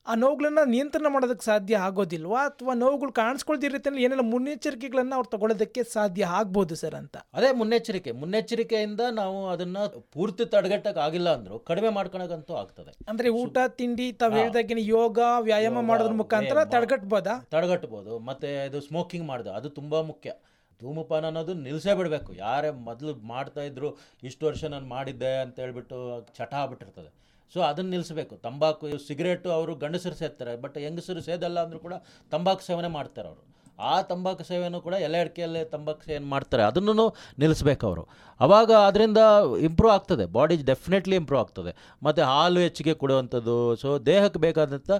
ಆ 0.07 0.15
ನೋವುಗಳನ್ನ 0.15 0.59
ನಿಯಂತ್ರಣ 0.65 1.05
ಮಾಡೋದಕ್ಕೆ 1.09 1.45
ಸಾಧ್ಯ 1.45 1.77
ಆಗೋದಿಲ್ವಾ? 1.77 2.45
ಅಥವಾ 2.45 2.73
ನೋವುಗಳು 2.73 3.11
ಕಾಣಿಸ್ಕೊಳ್ದಿರೋ 3.11 3.73
ರೀತಿಯಲ್ಲಿ 3.73 4.03
ಏನೆಲ್ಲ 4.03 4.21
ಮುನ್ನೆಚ್ಚರಿಕೆಗಳನ್ನು 4.21 5.15
ಅವ್ರು 5.15 5.29
ತಗೊಳ್ಳೋದಕ್ಕೆ 5.29 5.83
ಸಾಧ್ಯ 5.83 6.25
ಆಗ್ಬೋದು 6.25 6.75
ಸರ್ 6.75 6.95
ಅಂತ? 6.95 7.17
ಅದೇ 7.33 7.51
ಮುನ್ನೆಚ್ಚರಿಕೆ. 7.51 8.11
ಮುನ್ನೆಚ್ಚರಿಕೆಯಿಂದ 8.11 9.01
ನಾವು 9.11 9.49
ಅದನ್ನು 9.49 10.01
ಪೂರ್ತಿ 10.11 10.45
ತಡೆಗಟ್ಟಕ್ಕೆ 10.45 10.99
ಆಗಿಲ್ಲ 10.99 11.33
ಅಂದ್ರು 11.33 11.59
ಕಡಿಮೆ 11.59 11.89
ಮಾಡ್ಕೊಳಕಂತೂ 11.89 12.53
ಆಗ್ತದೆ. 12.53 12.91
ಅಂದ್ರೆ 13.09 13.29
ಊಟ 13.29 13.57
ತಿಂಡಿ 13.67 14.11
ತಾವ್ 14.11 14.33
ಹೇಳ್ದಾಗಿನ 14.33 14.77
ಯೋಗ 14.79 15.19
ವ್ಯಾಯಾಮ 15.39 15.81
ಮಾಡೋದ್ರ 15.81 16.13
ಮುಖಾಂತರ 16.13 16.63
ತಡೆಗಟ್ಬೋದ 16.63 17.27
ತಡೆಗಟ್ಬೋದಾ? 17.27 17.47
ತಡೆಗಟ್ಬೋದು. 17.51 18.19
ಮತ್ತು 18.19 18.65
ಇದು 18.65 18.81
ಸ್ಮೋಕಿಂಗ್ 18.81 19.27
ಮಾಡೋದು 19.27 19.51
ಅದು 19.51 19.69
ತುಂಬಾ 19.69 20.01
ಮುಖ್ಯ. 20.01 20.33
ಧೂಮಪಾನ 20.81 21.25
ಅನ್ನೋದು 21.25 21.53
ನಿಲ್ಲಿಸೇ 21.53 21.93
ಬಿಡಬೇಕು. 21.93 22.33
ಯಾರೇ 22.33 22.69
ಮೊದಲು 22.69 23.15
ಮಾಡ್ತಾ 23.15 23.61
ಇದ್ರು 23.61 23.97
ಇಷ್ಟು 24.23 24.45
ವರ್ಷ 24.45 24.63
ನಾನು 24.63 24.87
ಮಾಡಿದ್ದೆ 24.87 25.41
ಅಂತ 25.41 25.59
ಹೇಳ್ಬಿಟ್ಟು 25.59 26.27
ಚಟ 26.35 26.53
ಆಗ್ಬಿಟ್ಟಿರ್ತದೆ. 26.53 27.26
ಸೊ 27.53 27.59
ಅದನ್ನು 27.61 27.91
ನಿಲ್ಲಿಸಬೇಕು 27.91 28.35
ತಂಬಾಕು 28.37 28.97
ಸಿಗರೇಟು 29.07 29.49
ಅವರು 29.51 29.75
ಗಂಡಸರು 29.75 30.15
ಸೇರ್ತಾರೆ 30.15 30.55
ಬಟ್ 30.63 30.77
ಹೆಂಗಸರು 30.77 31.21
ಸೇದಲ್ಲ 31.21 31.59
ಅಂದರೂ 31.63 31.79
ಕೂಡ 31.79 31.95
ತಂಬಾಕು 32.31 32.61
ಸೇವನೆ 32.61 32.89
ಮಾಡ್ತಾರೆ 32.97 33.27
ಅವರು. 33.27 33.43
ಆ 33.79 33.95
ತಂಬಾಕು 34.09 34.43
ಸೇವೆಯನ್ನು 34.49 34.79
ಕೂಡ 34.85 34.95
ಎಲೆ 35.07 35.19
ಅಡಿಕೆಯಲ್ಲೇ 35.23 35.63
ತಂಬಾಕು 35.73 36.03
ಸೇವನೆ 36.09 36.29
ಮಾಡ್ತಾರೆ 36.35 36.63
ಅದನ್ನು 36.69 37.05
ನಿಲ್ಲಿಸ್ಬೇಕು 37.41 37.85
ಅವರು. 37.89 38.03
ಅವಾಗ 38.39 38.71
ಅದರಿಂದ 38.87 39.19
ಇಂಪ್ರೂವ್ 39.67 39.93
ಆಗ್ತದೆ. 39.93 40.25
ಬಾಡಿ 40.37 40.55
ಡೆಫಿನೆಟ್ಲಿ 40.71 41.15
ಇಂಪ್ರೂವ್ 41.21 41.41
ಆಗ್ತದೆ. 41.43 41.71
ಮತ್ತು 42.05 42.21
ಹಾಲು 42.31 42.59
ಹೆಚ್ಚಿಗೆ 42.65 42.93
ಕೊಡುವಂಥದ್ದು 43.03 43.55
ಸೊ 43.81 43.91
ದೇಹಕ್ಕೆ 44.09 44.39
ಬೇಕಾದಂಥ 44.45 44.91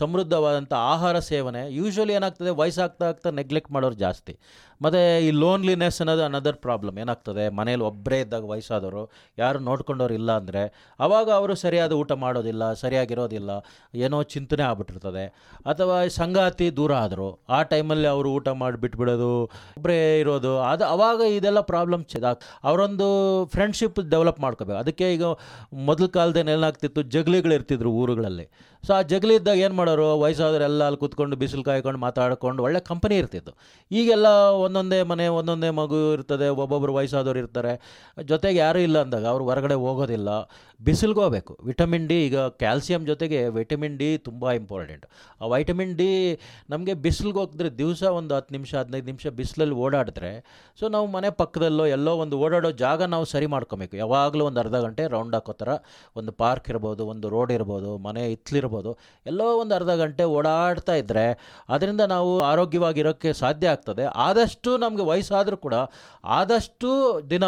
ಸಮೃದ್ಧವಾದಂಥ 0.00 0.72
ಆಹಾರ 0.92 1.18
ಸೇವನೆ 1.30 1.62
ಯೂಶ್ವಲಿ 1.78 2.14
ಏನಾಗ್ತದೆ, 2.18 2.50
ವಯಸ್ಸಾಗ್ತಾ 2.60 3.08
ಆಗ್ತಾ 3.12 3.30
ನೆಗ್ಲೆಕ್ಟ್ 3.40 3.72
ಮಾಡೋರು 3.76 3.98
ಜಾಸ್ತಿ. 4.04 4.34
ಮತ್ತು 4.84 5.00
ಈ 5.26 5.28
ಲೋನ್ಲಿನೆಸ್ 5.42 5.98
ಅನ್ನೋದು 6.02 6.22
ಅನದರ್ 6.28 6.56
ಪ್ರಾಬ್ಲಮ್ 6.66 6.96
ಏನಾಗ್ತದೆ, 7.02 7.44
ಮನೇಲಿ 7.58 7.84
ಒಬ್ಬರೇ 7.90 8.18
ಇದ್ದಾಗ 8.20 8.44
ವಯಸ್ಸಾದವರು, 8.52 9.02
ಯಾರು 9.38 9.58
ನೋಡ್ಕೊಂಡವ್ರು 9.68 10.14
ಇಲ್ಲ 10.20 10.30
ಅಂದರೆ 10.40 10.62
ಆವಾಗ 11.00 11.28
ಅವರು 11.40 11.54
ಸರಿಯಾದ 11.64 11.92
ಊಟ 11.92 12.12
ಮಾಡೋದಿಲ್ಲ, 12.24 12.72
ಸರಿಯಾಗಿರೋದಿಲ್ಲ, 12.82 13.50
ಏನೋ 14.06 14.20
ಚಿಂತನೆ 14.34 14.64
ಆಗ್ಬಿಟ್ಟಿರ್ತದೆ. 14.68 15.24
ಅಥವಾ 15.72 15.98
ಸಂಗಾತಿ 16.20 16.68
ದೂರ 16.76 16.92
ಆದರು, 17.04 17.28
ಆ 17.48 17.60
ಟೈಮಲ್ಲಿ 17.74 18.08
ಅವರು 18.14 18.23
ಊಟ 18.28 18.48
ಮಾಡಿ 18.48 18.76
ಬಿಟ್ಬಿಡೋದು 18.76 19.42
ಒಬ್ಬರೇ 19.76 20.20
ಇರೋದು, 20.20 20.58
ಅದು 20.58 20.84
ಅವಾಗ 20.84 21.20
ಇದೆಲ್ಲ 21.20 21.60
ಪ್ರಾಬ್ಲಮ್ 21.60 22.04
ಅವರೊಂದು 22.64 23.46
ಫ್ರೆಂಡ್ಶಿಪ್ 23.46 24.00
ಡೆವಲಪ್ 24.00 24.40
ಮಾಡ್ಕೋಬೇಕು. 24.40 24.78
ಅದಕ್ಕೆ 24.78 25.12
ಈಗ 25.12 25.22
ಮೊದಲ 25.72 26.06
ಕಾಲದೇನೇನಾಗ್ತಿತ್ತು 26.06 27.02
ಜಗ್ಲಿಗಳು 27.02 27.54
ಇರ್ತಿದ್ರು 27.54 27.90
ಊರುಗಳಲ್ಲಿ. 27.90 28.74
ಸೊ 28.86 28.94
ಆ 28.94 29.02
ಜಗಲಿ 29.02 29.34
ಇದ್ದಾಗ 29.34 29.58
ಏನು 29.58 29.74
ಮಾಡೋರು 29.74 30.20
ವಯಸ್ಸಾದವರೆಲ್ಲ 30.20 30.84
ಅಲ್ಲಿ 30.84 30.98
ಕೂತ್ಕೊಂಡು 30.98 31.36
ಬಿಸಿಲು 31.36 31.62
ಕಾಯ್ಕೊಂಡು 31.64 32.00
ಮಾತಾಡ್ಕೊಂಡು 32.00 32.62
ಒಳ್ಳೆ 32.62 32.80
ಕಂಪನಿ 32.80 33.16
ಇರ್ತಿತ್ತು. 33.16 33.52
ಈಗೆಲ್ಲ 33.90 34.26
ಒಂದೊಂದೇ 34.52 35.02
ಮನೆ, 35.02 35.28
ಒಂದೊಂದೇ 35.28 35.70
ಮಗು 35.70 36.12
ಇರ್ತದೆ 36.12 36.48
ಒಬ್ಬೊಬ್ಬರು 36.48 36.94
ವಯಸ್ಸಾದವ್ರು 36.94 37.38
ಇರ್ತಾರೆ. 37.38 37.80
ಜೊತೆಗೆ 38.22 38.58
ಯಾರೂ 38.58 38.78
ಇಲ್ಲ 38.78 39.00
ಅಂದಾಗ 39.00 39.26
ಅವ್ರು 39.26 39.44
ಹೊರಗಡೆ 39.44 39.74
ಹೋಗೋದಿಲ್ಲ. 39.74 40.28
ಬಿಸಿಲಿಗೆ 40.84 41.20
ಹೋಗ್ಬೇಕು. 41.20 41.58
ವಿಟಮಿನ್ 41.64 42.08
ಡಿ, 42.08 42.26
ಈಗ 42.26 42.38
ಕ್ಯಾಲ್ಸಿಯಂ 42.38 43.06
ಜೊತೆಗೆ 43.06 43.48
ವಿಟಮಿನ್ 43.48 43.98
ಡಿ 43.98 44.18
ತುಂಬ 44.18 44.52
ಇಂಪಾರ್ಟೆಂಟ್ 44.52 45.06
ಆ 45.40 45.46
ವೈಟಮಿನ್ 45.46 45.94
ಡಿ 45.94 46.38
ನಮಗೆ 46.70 46.94
ಬಿಸಿಲಿಗೆ 46.94 47.78
ದಿವಸ 47.78 48.04
ಒಂದು 48.20 48.32
ಹತ್ತು 48.36 48.52
ನಿಮಿಷ, 48.56 48.72
ಹದಿನೈದು 48.80 49.06
ನಿಮಿಷ 49.10 49.26
ಬಿಸಿಲಲ್ಲಿ 49.38 49.76
ಓಡಾಡಿದ್ರೆ 49.84 50.32
ಸೊ 50.80 50.84
ನಾವು 50.94 51.06
ಮನೆ 51.16 51.28
ಪಕ್ಕದಲ್ಲೋ 51.40 51.84
ಎಲ್ಲೋ 51.96 52.12
ಒಂದು 52.22 52.38
ಓಡಾಡೋ 52.44 52.70
ಜಾಗ 52.82 53.02
ನಾವು 53.14 53.26
ಸರಿ 53.32 53.48
ಮಾಡ್ಕೊಬೇಕು. 53.54 53.94
ಯಾವಾಗಲೂ 54.02 54.44
ಒಂದು 54.50 54.60
ಅರ್ಧ 54.64 54.76
ಗಂಟೆ 54.84 55.04
ರೌಂಡ್ 55.14 55.34
ಹಾಕೋ 55.38 55.54
ಥರ 55.62 55.70
ಒಂದು 56.20 56.32
ಪಾರ್ಕ್ 56.42 56.68
ಇರ್ಬೋದು, 56.72 57.02
ಒಂದು 57.12 57.28
ರೋಡ್ 57.34 57.52
ಇರ್ಬೋದು, 57.58 57.92
ಮನೆ 58.08 58.24
ಇತ್ಲಿರ್ಬೋದು 58.36 58.92
ಎಲ್ಲೋ 59.26 59.48
ಒಂದು 59.62 59.74
ಅರ್ಧ 59.74 59.94
ಗಂಟೆ 60.02 60.26
ಓಡಾಡ್ತಾ 60.38 60.96
ಇದ್ದರೆ 61.02 61.26
ಅದರಿಂದ 61.76 62.02
ನಾವು 62.14 62.32
ಆರೋಗ್ಯವಾಗಿರೋಕ್ಕೆ 62.52 63.32
ಸಾಧ್ಯ 63.42 63.74
ಆಗ್ತದೆ. 63.74 64.06
ಆದಷ್ಟು 64.28 64.72
ನಮಗೆ 64.84 65.06
ವಯಸ್ಸಾದರೂ 65.12 65.58
ಕೂಡ 65.66 65.74
ಆದಷ್ಟು 66.40 66.90
ದಿನ 67.34 67.44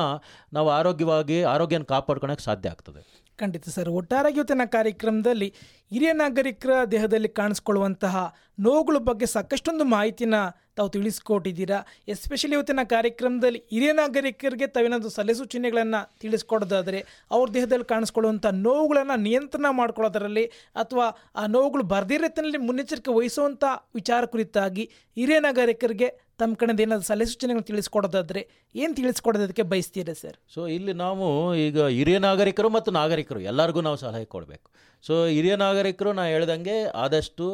ನಾವು 0.59 0.71
ಆರೋಗ್ಯವಾಗಿ, 0.79 1.39
ಆರೋಗ್ಯನ 1.55 1.87
ಕಾಪಾಡ್ಕೊಳಕ್ಕೆ 1.95 2.47
ಸಾಧ್ಯ 2.51 2.75
ಆಗ್ತದೆ. 2.77 3.03
ಖಂಡಿತ 3.39 3.69
ಸರ್. 3.69 3.89
ಒಟ್ಟಾರೆ 3.89 4.31
ಇವತ್ತಿನ 4.31 4.65
ಕಾರ್ಯಕ್ರಮದಲ್ಲಿ 4.77 5.49
ಹಿರಿಯ 5.93 6.13
ನಾಗರಿಕರ 6.13 6.71
ದೇಹದಲ್ಲಿ 6.91 7.29
ಕಾಣಿಸ್ಕೊಳ್ಳುವಂತಹ 7.39 8.15
ನೋವುಗಳ 8.61 8.97
ಬಗ್ಗೆ 8.99 9.27
ಸಾಕಷ್ಟೊಂದು 9.27 9.85
ಮಾಹಿತಿನ 9.85 10.35
ತಾವು 10.77 10.89
ತಿಳಿಸ್ಕೊಟ್ಟಿದ್ದೀರಾ? 10.89 11.79
ಎಸ್ಪೆಷಲಿ 12.09 12.53
ಇವತ್ತಿನ 12.53 12.83
ಕಾರ್ಯಕ್ರಮದಲ್ಲಿ 12.85 13.61
ಹಿರಿಯ 13.71 13.93
ನಾಗರಿಕರಿಗೆ 13.93 14.67
ತಾವೇನಾದರೂ 14.67 15.09
ಸಲಹೆ 15.09 15.35
ಸೂಚನೆಗಳನ್ನು 15.35 16.01
ತಿಳಿಸ್ಕೊಡೋದಾದರೆ 16.21 17.01
ಅವ್ರ 17.31 17.47
ದೇಹದಲ್ಲಿ 17.55 17.85
ಕಾಣಿಸ್ಕೊಳ್ಳುವಂಥ 17.85 18.47
ನೋವುಗಳನ್ನು 18.67 19.17
ನಿಯಂತ್ರಣ 19.23 19.67
ಮಾಡ್ಕೊಳ್ಳೋದರಲ್ಲಿ 19.71 20.45
ಅಥವಾ 20.77 21.07
ಆ 21.37 21.47
ನೋವುಗಳು 21.47 21.83
ಬರ್ದಿರತ್ತಿನಲ್ಲಿ 21.85 22.59
ಮುನ್ನೆಚ್ಚರಿಕೆ 22.59 23.11
ವಹಿಸುವಂಥ 23.11 23.65
ವಿಚಾರ 23.95 24.25
ಕುರಿತಾಗಿ 24.25 24.87
ಹಿರಿಯ 25.17 25.41
ನಾಗರಿಕರಿಗೆ 25.41 26.11
ತಮ್ಮ 26.41 26.55
ಕಡೆಯಿಂದ 26.61 26.83
ಏನಾದರೂ 26.85 27.07
ಸಲಹೆ 27.11 27.29
ಸೂಚನೆಗಳನ್ನು 27.31 27.67
ತಿಳಿಸ್ಕೊಡೋದಾದರೆ 27.71 28.41
ಏನು 28.83 28.93
ತಿಳಿಸ್ಕೊಡೋದಕ್ಕೆ 28.99 29.65
ಬಯಸ್ತೀರಾ 29.73 30.15
ಸರ್? 30.23 30.37
ಸೊ 30.55 30.61
ಇಲ್ಲಿ 30.77 30.95
ನಾವು 31.05 31.27
ಈಗ 31.67 31.79
ಹಿರಿಯ 31.99 32.19
ನಾಗರಿಕರು 32.27 32.69
ಮತ್ತು 32.77 32.91
ನಾಗರಿಕರು, 32.99 33.41
ಎಲ್ಲರಿಗೂ 33.51 33.83
ನಾವು 33.87 33.99
ಸಲಹೆ 34.05 34.27
ಕೊಡಬೇಕು. 34.35 34.69
ಸೊ 35.07 35.15
ಹಿರಿಯ 35.37 35.55
ನಾಗರಿಕರು 35.65 36.13
ನಾನು 36.19 36.31
ಹೇಳ್ದಂಗೆ 36.35 36.77
ಆದಷ್ಟು 37.05 37.47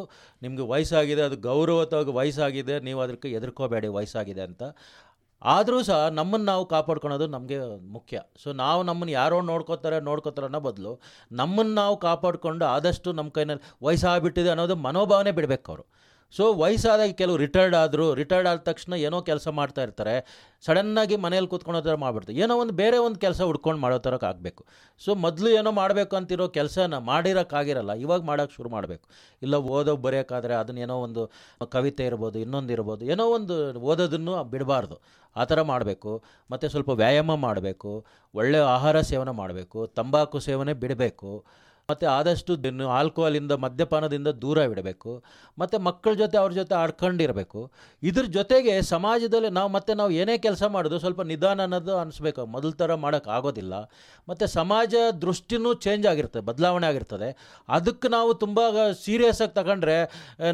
ನಿಮಗೆ 0.45 0.67
ವಯಸ್ಸಾಗಿದೆ, 0.73 1.23
ಅದು 1.29 1.39
ಗೌರವತವಾಗಿ 1.49 2.15
ವಯಸ್ಸಾಗಿದೆ, 2.19 2.77
ನೀವು 2.89 3.01
ಅದಕ್ಕೆ 3.07 3.31
ಎದುರ್ಕೋಬೇಡಿ 3.39 3.91
ವಯಸ್ಸಾಗಿದೆ 3.99 4.45
ಅಂತ. 4.49 4.63
ಆದರೂ 5.43 5.79
ಸಹ 5.89 6.01
ನಮ್ಮನ್ನು 6.19 6.47
ನಾವು 6.51 6.65
ಕಾಪಾಡ್ಕೊಳೋದು 6.73 7.27
ನಮಗೆ 7.37 7.57
ಮುಖ್ಯ. 7.95 8.17
ಸೊ 8.43 8.49
ನಾವು 8.65 8.81
ನಮ್ಮನ್ನು 8.89 9.13
ಯಾರೋ 9.21 9.39
ನೋಡ್ಕೋತಾರೆ 9.49 9.99
ನೋಡ್ಕೋತಾರೆ 10.09 10.47
ಅನ್ನೋ 10.51 10.61
ಬದಲು 10.67 10.93
ನಮ್ಮನ್ನು 11.41 11.75
ನಾವು 11.83 11.95
ಕಾಪಾಡಿಕೊಂಡು 12.05 12.65
ಆದಷ್ಟು 12.75 13.13
ನಮ್ಮ 13.19 13.31
ಕೈನಲ್ಲಿ 13.39 13.65
ವಯಸ್ಸಾಗಿಬಿಟ್ಟಿದೆ 13.87 14.51
ಅನ್ನೋದು 14.55 14.77
ಮನೋಭಾವನೆ 14.87 15.33
ಬಿಡಬೇಕು 15.39 15.69
ಅವರು. 15.73 15.85
ಸೊ 16.37 16.45
ವಯಸ್ಸಾದಾಗ 16.55 17.11
ಕೆಲವು 17.21 17.37
ರಿಟೈರ್ಡ್ 17.37 17.77
ಆದರೂ 17.77 18.15
ರಿಟೈರ್ಡ್ 18.15 18.49
ಆದ 18.49 18.59
ತಕ್ಷಣ 18.69 18.93
ಏನೋ 19.07 19.19
ಕೆಲಸ 19.23 19.49
ಮಾಡ್ತಾ 19.49 19.83
ಇರ್ತಾರೆ. 19.83 20.15
ಸಡನ್ನಾಗಿ 20.67 21.17
ಮನೇಲಿ 21.17 21.47
ಕೂತ್ಕೊಳ್ಳೋ 21.47 21.81
ಥರ 21.83 21.95
ಮಾಡ್ಬಿಡ್ತಾರೆ. 21.95 22.39
ಏನೋ 22.39 22.55
ಒಂದು 22.57 22.73
ಬೇರೆ 22.73 22.99
ಒಂದು 23.07 23.19
ಕೆಲಸ 23.19 23.41
ಹುಡ್ಕೊಂಡು 23.41 23.81
ಮಾಡೋ 23.81 23.99
ಥರಕ್ಕೆ 23.99 24.27
ಆಗಬೇಕು. 24.27 24.65
ಸೊ 25.05 25.15
ಮೊದಲು 25.15 25.49
ಏನೋ 25.51 25.73
ಮಾಡಬೇಕು 25.73 26.17
ಅಂತಿರೋ 26.17 26.49
ಕೆಲಸನ 26.49 26.99
ಮಾಡಿರೋಕ್ಕಾಗಿರಲ್ಲ, 26.99 27.93
ಇವಾಗ 27.93 28.23
ಮಾಡೋಕ್ಕೆ 28.23 28.57
ಶುರು 28.57 28.69
ಮಾಡಬೇಕು. 28.69 29.07
ಇಲ್ಲ 29.43 29.55
ಓದೋ 29.55 29.97
ಬರೆಯೋಕ್ಕಾದರೆ 29.97 30.55
ಅದನ್ನೇನೋ 30.55 30.97
ಒಂದು 30.97 31.25
ಕವಿತೆ 31.67 32.07
ಇರ್ಬೋದು, 32.07 32.39
ಇನ್ನೊಂದು 32.39 32.73
ಇರ್ಬೋದು, 32.73 33.05
ಏನೋ 33.05 33.27
ಒಂದು 33.39 33.81
ಓದೋದನ್ನು 33.81 34.45
ಬಿಡಬಾರ್ದು. 34.45 34.99
ಆ 35.37 35.45
ಥರ 35.45 35.63
ಮಾಡಬೇಕು. 35.63 36.23
ಮತ್ತು 36.51 36.69
ಸ್ವಲ್ಪ 36.69 36.89
ವ್ಯಾಯಾಮ 36.89 37.35
ಮಾಡಬೇಕು. 37.35 38.07
ಒಳ್ಳೆಯ 38.35 38.61
ಆಹಾರ 38.61 39.01
ಸೇವನೆ 39.01 39.31
ಮಾಡಬೇಕು. 39.31 39.87
ತಂಬಾಕು 39.87 40.41
ಸೇವನೆ 40.41 40.73
ಬಿಡಬೇಕು. 40.73 41.45
ಮತ್ತು 41.91 42.07
ಆದಷ್ಟು 42.17 42.53
ಆಲ್ಕೋಹಾಲಿಂದ 42.99 43.53
ಮದ್ಯಪಾನದಿಂದ 43.65 44.29
ದೂರ 44.43 44.59
ಇಡಬೇಕು, 44.73 45.13
ಮತ್ತು 45.61 45.77
ಮಕ್ಕಳ 45.87 46.13
ಜೊತೆ 46.21 46.37
ಅವ್ರ 46.43 46.53
ಜೊತೆ 46.59 46.75
ಆಡ್ಕೊಂಡಿರಬೇಕು. 46.83 47.61
ಇದ್ರ 48.03 48.25
ಜೊತೆಗೆ 48.37 48.75
ಸಮಾಜದಲ್ಲಿ 48.93 49.51
ನಾವು 49.59 49.71
ಮತ್ತೆ 49.77 49.93
ನಾವು 50.01 50.13
ಏನೇ 50.23 50.37
ಕೆಲಸ 50.47 50.63
ಮಾಡೋದು 50.75 50.99
ಸ್ವಲ್ಪ 51.05 51.21
ನಿಧಾನ 51.33 51.61
ಅನ್ನೋದು 51.67 51.95
ಅನಿಸ್ಬೇಕು. 52.03 52.45
ಮೊದಲ 52.55 52.73
ಥರ 52.83 52.95
ಮಾಡೋಕ್ಕಾಗೋದಿಲ್ಲ 53.05 53.75
ಮತ್ತು 54.31 54.47
ಸಮಾಜ 54.59 54.95
ದೃಷ್ಟಿನೂ 55.25 55.73
ಚೇಂಜ್ 55.87 56.07
ಆಗಿರ್ತದೆ 56.13 56.45
ಬದಲಾವಣೆ 56.51 56.89
ಆಗಿರ್ತದೆ. 56.91 57.29
ಅದಕ್ಕೆ 57.79 58.11
ನಾವು 58.17 58.31
ತುಂಬ 58.45 58.61
ಸೀರಿಯಸ್ 59.05 59.43
ಆಗಿ 59.47 59.55
ತಗೊಂಡ್ರೆ 59.59 59.99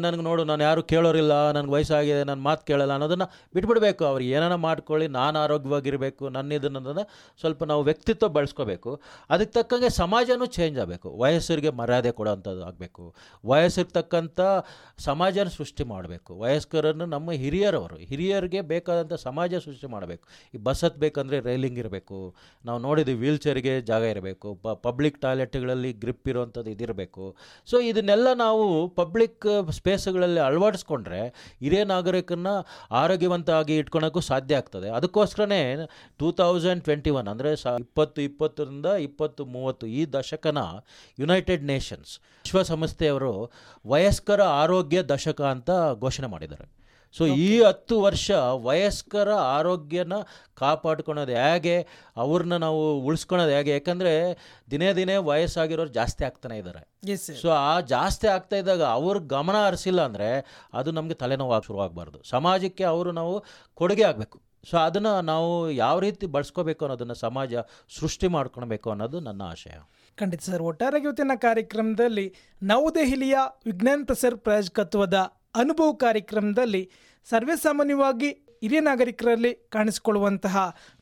ನನಗೆ 0.05 0.25
ನೋಡು, 0.29 0.43
ನಾನು 0.51 0.63
ಯಾರು 0.69 0.83
ಕೇಳೋರಿಲ್ಲ, 0.93 1.33
ನನಗೆ 1.57 1.73
ವಯಸ್ಸಾಗಿದೆ 1.77 2.23
ನನ್ನ 2.31 2.41
ಮಾತು 2.49 2.63
ಕೇಳಲ್ಲ 2.71 2.93
ಅನ್ನೋದನ್ನು 2.97 3.29
ಬಿಟ್ಬಿಡಬೇಕು. 3.55 4.03
ಅವ್ರು 4.11 4.25
ಏನಾರ 4.35 4.57
ಮಾಡ್ಕೊಳ್ಳಿ, 4.67 5.09
ನಾನು 5.19 5.37
ಆರೋಗ್ಯವಾಗಿರಬೇಕು 5.45 6.23
ನನ್ನ 6.37 6.59
ಇದನ್ನೋದನ್ನು 6.59 7.05
ಸ್ವಲ್ಪ 7.43 7.63
ನಾವು 7.73 7.83
ವ್ಯಕ್ತಿತ್ವ 7.91 8.29
ಬಳಸ್ಕೋಬೇಕು. 8.39 8.93
ಅದಕ್ಕೆ 9.33 9.55
ತಕ್ಕಂಗೆ 9.59 9.91
ಸಮಾಜನೂ 10.01 10.47
ಚೇಂಜ್ 10.59 10.77
ಆಗಬೇಕು. 10.85 11.09
ವಯಸ್ಸರಿಗೆ 11.21 11.71
ಮರ್ಯಾದೆ 11.79 12.11
ಕೊಡೋವಂಥದ್ದು 12.19 12.63
ಆಗಬೇಕು. 12.69 13.03
ವಯಸ್ಸಿಗೆ 13.43 13.93
ತಕ್ಕಂಥ 13.97 14.39
ಸಮಾಜನ 15.09 15.47
ಸೃಷ್ಟಿ 15.57 15.83
ಮಾಡಬೇಕು. 15.93 16.31
ವಯಸ್ಕರನ್ನು 16.43 17.05
ನಮ್ಮ 17.15 17.37
ಹಿರಿಯರವರು, 17.43 17.97
ಹಿರಿಯರಿಗೆ 18.11 18.61
ಬೇಕಾದಂಥ 18.71 19.13
ಸಮಾಜ 19.27 19.51
ಸೃಷ್ಟಿ 19.65 19.87
ಮಾಡಬೇಕು. 19.95 20.25
ಈ 20.53 20.59
ಬಸ್ 20.67 20.83
ಹತ್ತಬೇಕಂದ್ರೆ 20.85 21.39
ರೈಲಿಂಗ್ 21.49 21.79
ಇರಬೇಕು. 21.83 22.19
ನಾವು 22.65 22.79
ನೋಡಿದ್ದೀವಿ 22.87 23.19
ವೀಲ್ 23.23 23.41
ಚೇರ್ಗೆ 23.45 23.73
ಜಾಗ 23.91 24.03
ಇರಬೇಕು. 24.13 24.47
ಪ 24.63 24.75
ಪಬ್ಲಿಕ್ 24.87 25.17
ಟಾಯ್ಲೆಟ್ಗಳಲ್ಲಿ 25.25 25.91
ಗ್ರಿಪ್ 26.03 26.27
ಇರೋವಂಥದ್ದು 26.33 26.71
ಇದಿರಬೇಕು. 26.75 27.25
ಸೊ 27.67 27.75
ಇದನ್ನೆಲ್ಲ 27.89 28.27
ನಾವು 28.43 28.65
ಪಬ್ಲಿಕ್ 29.01 29.47
ಸ್ಪೇಸ್ಗಳಲ್ಲಿ 29.79 30.41
ಅಳವಡಿಸ್ಕೊಂಡ್ರೆ 30.47 31.21
ಹಿರಿಯ 31.63 31.83
ನಾಗರಿಕನ 31.93 32.49
ಆರೋಗ್ಯವಂತ 33.01 33.49
ಆಗಿ 33.59 33.75
ಇಟ್ಕೊಳಕ್ಕೂ 33.81 34.21
ಸಾಧ್ಯ 34.31 34.59
ಆಗ್ತದೆ. 34.61 34.87
ಅದಕ್ಕೋಸ್ಕರನೇ 34.97 35.61
ಟೂ 36.19 36.27
ತೌಸಂಡ್ 36.41 36.83
ಟ್ವೆಂಟಿ 36.87 37.11
ಒನ್ 37.19 37.27
ಅಂದರೆ 37.33 37.51
ಸ, 37.63 37.75
ಇಪ್ಪತ್ತು 37.85 38.19
ಇಪ್ಪತ್ತರಿಂದ 38.29 38.87
ಇಪ್ಪತ್ತು 39.07 39.41
ಮೂವತ್ತು 39.55 39.85
ಈ 39.99 40.01
ದಶಕನ 40.15 40.59
ಯುನೈಟೆಡ್ 41.19 41.63
ನೇಷನ್ಸ್ 41.73 42.11
ವಿಶ್ವಸಂಸ್ಥೆಯವರು 42.45 43.33
ವಯಸ್ಕರ 43.93 44.41
ಆರೋಗ್ಯ 44.63 44.99
ದಶಕ 45.13 45.41
ಅಂತ 45.53 45.71
ಘೋಷಣೆ 46.05 46.27
ಮಾಡಿದ್ದಾರೆ. 46.33 46.67
ಸೊ 47.17 47.23
ಈ 47.43 47.61
ಹತ್ತು 47.63 47.95
ವರ್ಷ 48.01 48.31
ವಯಸ್ಕರ 48.65 49.29
ಆರೋಗ್ಯನ 49.57 50.15
ಕಾಪಾಡ್ಕೊಳೋದು 50.61 51.33
ಹೇಗೆ 51.43 51.75
ಅವ್ರನ್ನ 52.23 52.55
ನಾವು 52.65 52.81
ಉಳಿಸ್ಕೊಳೋದು 53.07 53.53
ಹೇಗೆ? 53.57 53.71
ಯಾಕಂದರೆ 53.77 54.11
ದಿನೇ 54.71 54.89
ದಿನೇ 54.93 55.15
ವಯಸ್ಸಾಗಿರೋರು 55.29 55.91
ಜಾಸ್ತಿ 55.99 56.23
ಆಗ್ತಾನೆ 56.27 56.57
ಇದ್ದಾರೆ. 56.57 56.81
ಸೊ 57.41 57.49
ಆ 57.49 57.79
ಜಾಸ್ತಿ 57.93 58.27
ಆಗ್ತಾ 58.35 58.55
ಇದ್ದಾಗ 58.55 58.83
ಅವ್ರ 58.97 59.17
ಗಮನ 59.35 59.55
ಹರಿಸಿಲ್ಲ 59.67 60.01
ಅಂದರೆ 60.09 60.29
ಅದು 60.73 60.91
ನಮಗೆ 60.91 61.17
ತಲೆನೋವಾಗಿ 61.23 61.67
ಶುರುವಾಗಬಾರ್ದು. 61.69 62.19
ಸಮಾಜಕ್ಕೆ 62.33 62.85
ಅವರು 62.93 63.11
ನಾವು 63.19 63.33
ಕೊಡುಗೆ 63.81 64.05
ಆಗಬೇಕು. 64.11 64.39
ಸೊ 64.69 64.77
ಅದನ್ನು 64.77 65.13
ನಾವು 65.31 65.49
ಯಾವ 65.71 65.99
ರೀತಿ 65.99 66.25
ಬಳಸ್ಕೋಬೇಕು 66.35 66.85
ಅನ್ನೋದನ್ನು 66.85 67.17
ಸಮಾಜ 67.25 67.53
ಸೃಷ್ಟಿ 67.99 68.27
ಮಾಡ್ಕೊಳ್ಬೇಕು 68.27 68.87
ಅನ್ನೋದು 68.89 69.19
ನನ್ನ 69.19 69.41
ಆಶಯ. 69.53 69.75
ಖಂಡಿತ 70.19 70.41
ಸರ್. 70.41 70.61
ಒಟ್ಟಾರೆ 70.61 70.99
ಇವತ್ತಿನ 70.99 71.35
ಕಾರ್ಯಕ್ರಮದಲ್ಲಿ 71.45 72.25
ನವದೆಹಲಿಯ 72.61 73.35
ವಿಜ್ಞಾನ 73.65 74.03
ಪ್ರಸಾರ್ 74.03 74.37
ಪ್ರಾಯೋಜಕತ್ವದ 74.37 75.17
ಅನುಭವ 75.55 75.89
ಕಾರ್ಯಕ್ರಮದಲ್ಲಿ 76.05 76.83
ಸರ್ವೇಸಾಮಾನ್ಯವಾಗಿ 77.27 78.29
ಹಿರಿಯ 78.61 78.79
ನಾಗರಿಕರಲ್ಲಿ 78.79 79.51
ಕಾಣಿಸಿಕೊಳ್ಳುವಂತಹ 79.69 80.55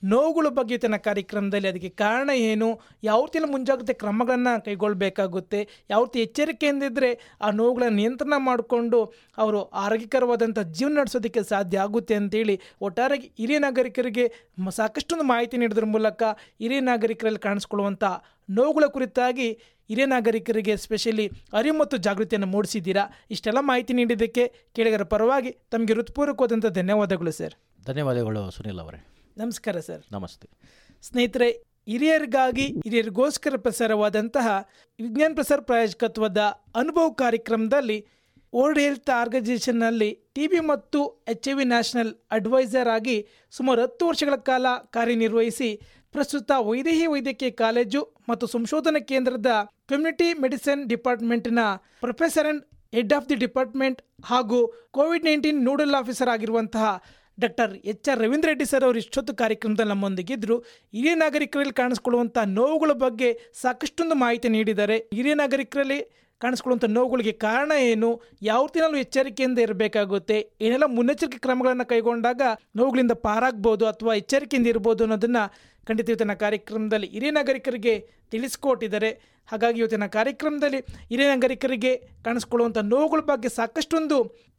ನೋವುಗಳ 0.03 0.47
ಬಗ್ಗೆ 0.47 0.73
ಇವತ್ತಿನ 0.73 0.97
ಕಾರ್ಯಕ್ರಮದಲ್ಲಿ 0.97 1.67
ಅದಕ್ಕೆ 1.67 1.89
ಕಾರಣ 2.01 2.29
ಏನು, 2.49 2.67
ಯಾವ 3.03 3.21
ರೀತಿಯ 3.25 3.47
ಮುಂಜಾಗ್ರತೆ 3.53 3.93
ಕ್ರಮಗಳನ್ನು 3.93 4.53
ಕೈಗೊಳ್ಳಬೇಕಾಗುತ್ತೆ 4.65 5.59
ಯಾವ 5.89 6.01
ರೀತಿ 6.03 6.19
ಎಚ್ಚರಿಕೆಯಿಂದ 6.19 6.83
ಇದ್ದರೆ 6.83 7.09
ಆ 7.41 7.49
ನೋವುಗಳನ್ನು 7.51 7.97
ನಿಯಂತ್ರಣ 7.97 8.37
ಮಾಡಿಕೊಂಡು 8.39 8.99
ಅವರು 9.37 9.61
ಆರೋಗ್ಯಕರವಾದಂಥ 9.83 10.59
ಜೀವನ 10.77 10.95
ನಡೆಸೋದಕ್ಕೆ 10.99 11.43
ಸಾಧ್ಯ 11.43 11.77
ಆಗುತ್ತೆ 11.77 12.15
ಅಂತೇಳಿ 12.15 12.55
ಒಟ್ಟಾರೆ 12.81 13.17
ಹಿರಿಯ 13.39 13.59
ನಾಗರಿಕರಿಗೆ 13.59 14.25
ಸಾಕಷ್ಟೊಂದು 14.75 15.23
ಮಾಹಿತಿ 15.23 15.57
ನೀಡೋದ್ರ 15.57 15.87
ಮೂಲಕ 15.87 16.23
ಹಿರಿಯ 16.59 16.83
ನಾಗರಿಕರಲ್ಲಿ 16.89 17.39
ಕಾಣಿಸ್ಕೊಳ್ಳುವಂಥ 17.39 18.03
ನೋವುಗಳ 18.49 18.85
ಕುರಿತಾಗಿ 18.95 19.47
ಹಿರಿಯ 19.89 20.05
ನಾಗರಿಕರಿಗೆ 20.05 20.73
ಸ್ಪೆಷಲಿ 20.77 21.25
ಅರಿವು 21.53 21.77
ಮತ್ತು 21.77 21.97
ಜಾಗೃತಿಯನ್ನು 21.97 22.47
ಮೂಡಿಸಿದ್ದೀರಾ? 22.47 23.03
ಇಷ್ಟೆಲ್ಲ 23.31 23.59
ಮಾಹಿತಿ 23.61 23.93
ನೀಡಿದ್ದಕ್ಕೆ 23.93 24.43
ಕೇಳಿಗರ 24.75 25.03
ಪರವಾಗಿ 25.03 25.51
ತಮಗೆ 25.71 25.93
ಹೃತ್ಪೂರ್ವಕವಾದಂಥ 25.93 26.65
ಧನ್ಯವಾದಗಳು 26.79 27.31
ಸರ್ 27.31 27.55
ಧನ್ಯವಾದಗಳು 27.85 28.41
ಸುನಿಲ್ 28.57 28.79
ಅವರೇ. 28.79 28.99
ನಮಸ್ಕಾರ 29.37 29.79
ಸರ್ 29.79 30.03
ನಮಸ್ತೆ. 30.11 30.47
ಸ್ನೇಹಿತರೆ 31.03 31.49
ಹಿರಿಯರಿಗಾಗಿ 31.87 32.65
ಹಿರಿಯರಿಗೋಸ್ಕರ 32.85 33.55
ಪ್ರಸಾರವಾದಂತಹ 33.57 34.47
ವಿಜ್ಞಾನ 34.99 35.31
ಪ್ರಸಾರ 35.33 35.59
ಪ್ರಾಯೋಜಕತ್ವದ 35.61 36.41
ಅನುಭವ 36.75 37.09
ಕಾರ್ಯಕ್ರಮದಲ್ಲಿ 37.23 37.99
ವರ್ಲ್ಡ್ 38.53 38.79
ಹೆಲ್ತ್ 38.79 39.09
ಆರ್ಗನೈಸೇಷನ್ನಲ್ಲಿ 39.09 40.09
ಟಿ 40.35 40.47
ಬಿ 40.47 40.59
ಮತ್ತು 40.59 40.99
H 41.27 41.47
I 41.49 41.53
V 41.53 41.63
national 41.63 42.11
adviser 42.31 42.87
ಆಗಿ 42.87 43.15
ಸುಮಾರು 43.51 43.81
ಹತ್ತು 43.81 44.07
ವರ್ಷಗಳ 44.07 44.35
ಕಾಲ 44.49 44.65
ಕಾರ್ಯನಿರ್ವಹಿಸಿ 44.95 45.69
ಪ್ರಸ್ತುತ 46.13 46.51
ವೈದೇಹಿ 46.59 47.07
ವೈದ್ಯಕೀಯ 47.07 47.51
ಕಾಲೇಜು 47.51 48.15
ಮತ್ತು 48.29 48.47
ಸಂಶೋಧನಾ 48.47 48.99
ಕೇಂದ್ರದ 48.99 49.49
ಕಮ್ಯುನಿಟಿ 49.89 50.33
ಮೆಡಿಸಿನ್ 50.33 50.89
ಡಿಪಾರ್ಟ್ಮೆಂಟ್ನ 50.89 51.59
professor 51.99 52.47
and 52.47 52.63
head 52.93 53.13
of 53.13 53.29
the 53.29 53.35
department 53.35 54.01
ಹಾಗೂ 54.25 54.67
ಕೋವಿಡ್ 54.91 55.25
ನೈನ್ಟೀನ್ 55.25 55.63
ನೋಡಲ್ 55.63 55.95
ಆಫೀಸರ್ 55.95 56.29
ಆಗಿರುವಂತಹ 56.29 57.03
doctor 57.39 57.73
H 57.73 58.09
R 58.09 58.19
Ravindra 58.19 58.49
Reddy 58.49 58.65
sir 58.65 58.83
ಅವರು 58.83 58.97
ಇಷ್ಟೊತ್ತು 58.97 59.35
ಕಾರ್ಯಕ್ರಮದಲ್ಲಿ 59.35 59.89
ನಮ್ಮೊಂದಿಗಿದ್ರು 59.89 60.57
ಹಿರಿಯ 60.93 61.13
ನಾಗರಿಕರಲ್ಲಿ 61.13 61.73
ಕಾಣಿಸ್ಕೊಳ್ಳುವಂಥ 61.73 62.37
ನೋವುಗಳ 62.45 62.91
ಬಗ್ಗೆ 62.91 63.29
ಸಾಕಷ್ಟೊಂದು 63.61 64.15
ಮಾಹಿತಿ 64.15 64.49
ನೀಡಿದ್ದಾರೆ. 64.49 64.97
ಹಿರಿಯ 65.13 65.33
ನಾಗರಿಕರಲ್ಲಿ 65.33 65.99
ಕಾಣಿಸ್ಕೊಳ್ಳುವಂಥ 66.41 66.87
ನೋವುಗಳಿಗೆ 66.97 67.33
ಕಾರಣ 67.45 67.71
ಏನು, 67.91 68.09
ಯಾವ 68.49 68.63
ನಾವು 68.83 68.97
ಎಚ್ಚರಿಕೆಯಿಂದ 69.05 69.59
ಇರಬೇಕಾಗುತ್ತೆ, 69.67 70.37
ಏನೆಲ್ಲ 70.65 70.87
ಮುನ್ನೆಚ್ಚರಿಕೆ 70.97 71.39
ಕ್ರಮಗಳನ್ನು 71.45 71.85
ಕೈಗೊಂಡಾಗ 71.93 72.41
ನೋವುಗಳಿಂದ 72.79 73.13
ಪಾರಾಗ್ಬೋದು 73.27 73.85
ಅಥವಾ 73.93 74.13
ಎಚ್ಚರಿಕೆಯಿಂದ 74.21 74.67
ಇರ್ಬೋದು 74.73 75.03
ಅನ್ನೋದನ್ನು 75.05 75.43
ಖಂಡಿತ 75.87 76.07
ಇವತ್ತಿನ 76.11 76.33
ಕಾರ್ಯಕ್ರಮದಲ್ಲಿ 76.43 77.07
ಹಿರಿಯ 77.15 77.31
ನಾಗರಿಕರಿಗೆ 77.31 77.93
ತಿಳಿಸ್ಕೊಟ್ಟಿದ್ದಾರೆ. 78.33 79.09
ಹಾಗಾಗಿ 79.49 79.77
ಇವತ್ತಿನ 79.81 80.05
ಕಾರ್ಯಕ್ರಮದಲ್ಲಿ 80.15 80.79
ಹಿರಿಯ 81.11 81.27
ನಾಗರಿಕರಿಗೆ 81.33 81.91
ಕಾಣಿಸ್ಕೊಳ್ಳುವಂಥ 82.25 82.79
ನೋವುಗಳ 82.93 83.21
ಬಗ್ಗೆ 83.29 83.49
ಸಾಕಷ್ಟೊಂದು 83.59 84.17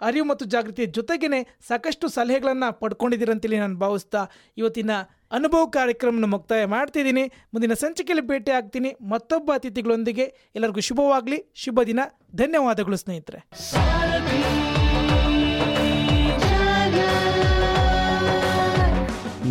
ಅರಿವು 0.09 0.27
ಮತ್ತು 0.31 0.45
ಜಾಗೃತಿಯ 0.55 0.87
ಜೊತೆಗೇ 0.99 1.41
ಸಾಕಷ್ಟು 1.69 2.09
ಸಲಹೆಗಳನ್ನು 2.17 2.69
ಪಡ್ಕೊಂಡಿದ್ದೀರಂತೇಳಿ 2.83 3.59
ನಾನು 3.65 3.77
ಭಾವಿಸ್ತಾ 3.85 4.23
ಇವತ್ತಿನ 4.57 4.93
ಅನುಭವ 5.37 5.65
ಕಾರ್ಯಕ್ರಮನ 5.77 6.27
ಮುಕ್ತಾಯ 6.35 6.65
ಮಾಡ್ತಿದ್ದೀನಿ. 6.65 7.25
ಮುಂದಿನ 7.55 7.75
ಸಂಚಿಕೆಯಲ್ಲಿ 7.83 8.25
ಭೇಟಿ 8.29 8.51
ಆಗ್ತೀನಿ. 8.59 8.93
ಮತ್ತೊಬ್ಬ 9.13 9.51
ಅತಿಥಿಗಳೊಂದಿಗೆ 9.55 10.27
ಎಲ್ಲರಿಗೂ 10.57 10.85
ಶುಭವಾಗಲಿ. 10.89 11.41
ಶುಭ 11.65 11.83
ದಿನ. 11.91 12.01
ಧನ್ಯವಾದಗಳು 12.35 12.97
ಸ್ನೇಹಿತರೆ. 12.97 13.41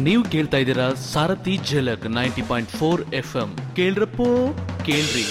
ನೀವು 0.07 0.23
ಕೇಳ್ತಾ 0.33 0.57
ಇದ್ದೀರಾ 0.57 0.87
Sarathi 0.93 1.53
Jhalak 1.69 2.07
ninety 2.17 2.43
point 2.49 2.73
four 2.79 3.01
F 3.21 3.35
M 3.43 3.49
ಕೇಳ್ರಪ್ಪೋ, 3.75 4.27
ಕೇಳ್ರಿ. 4.87 5.27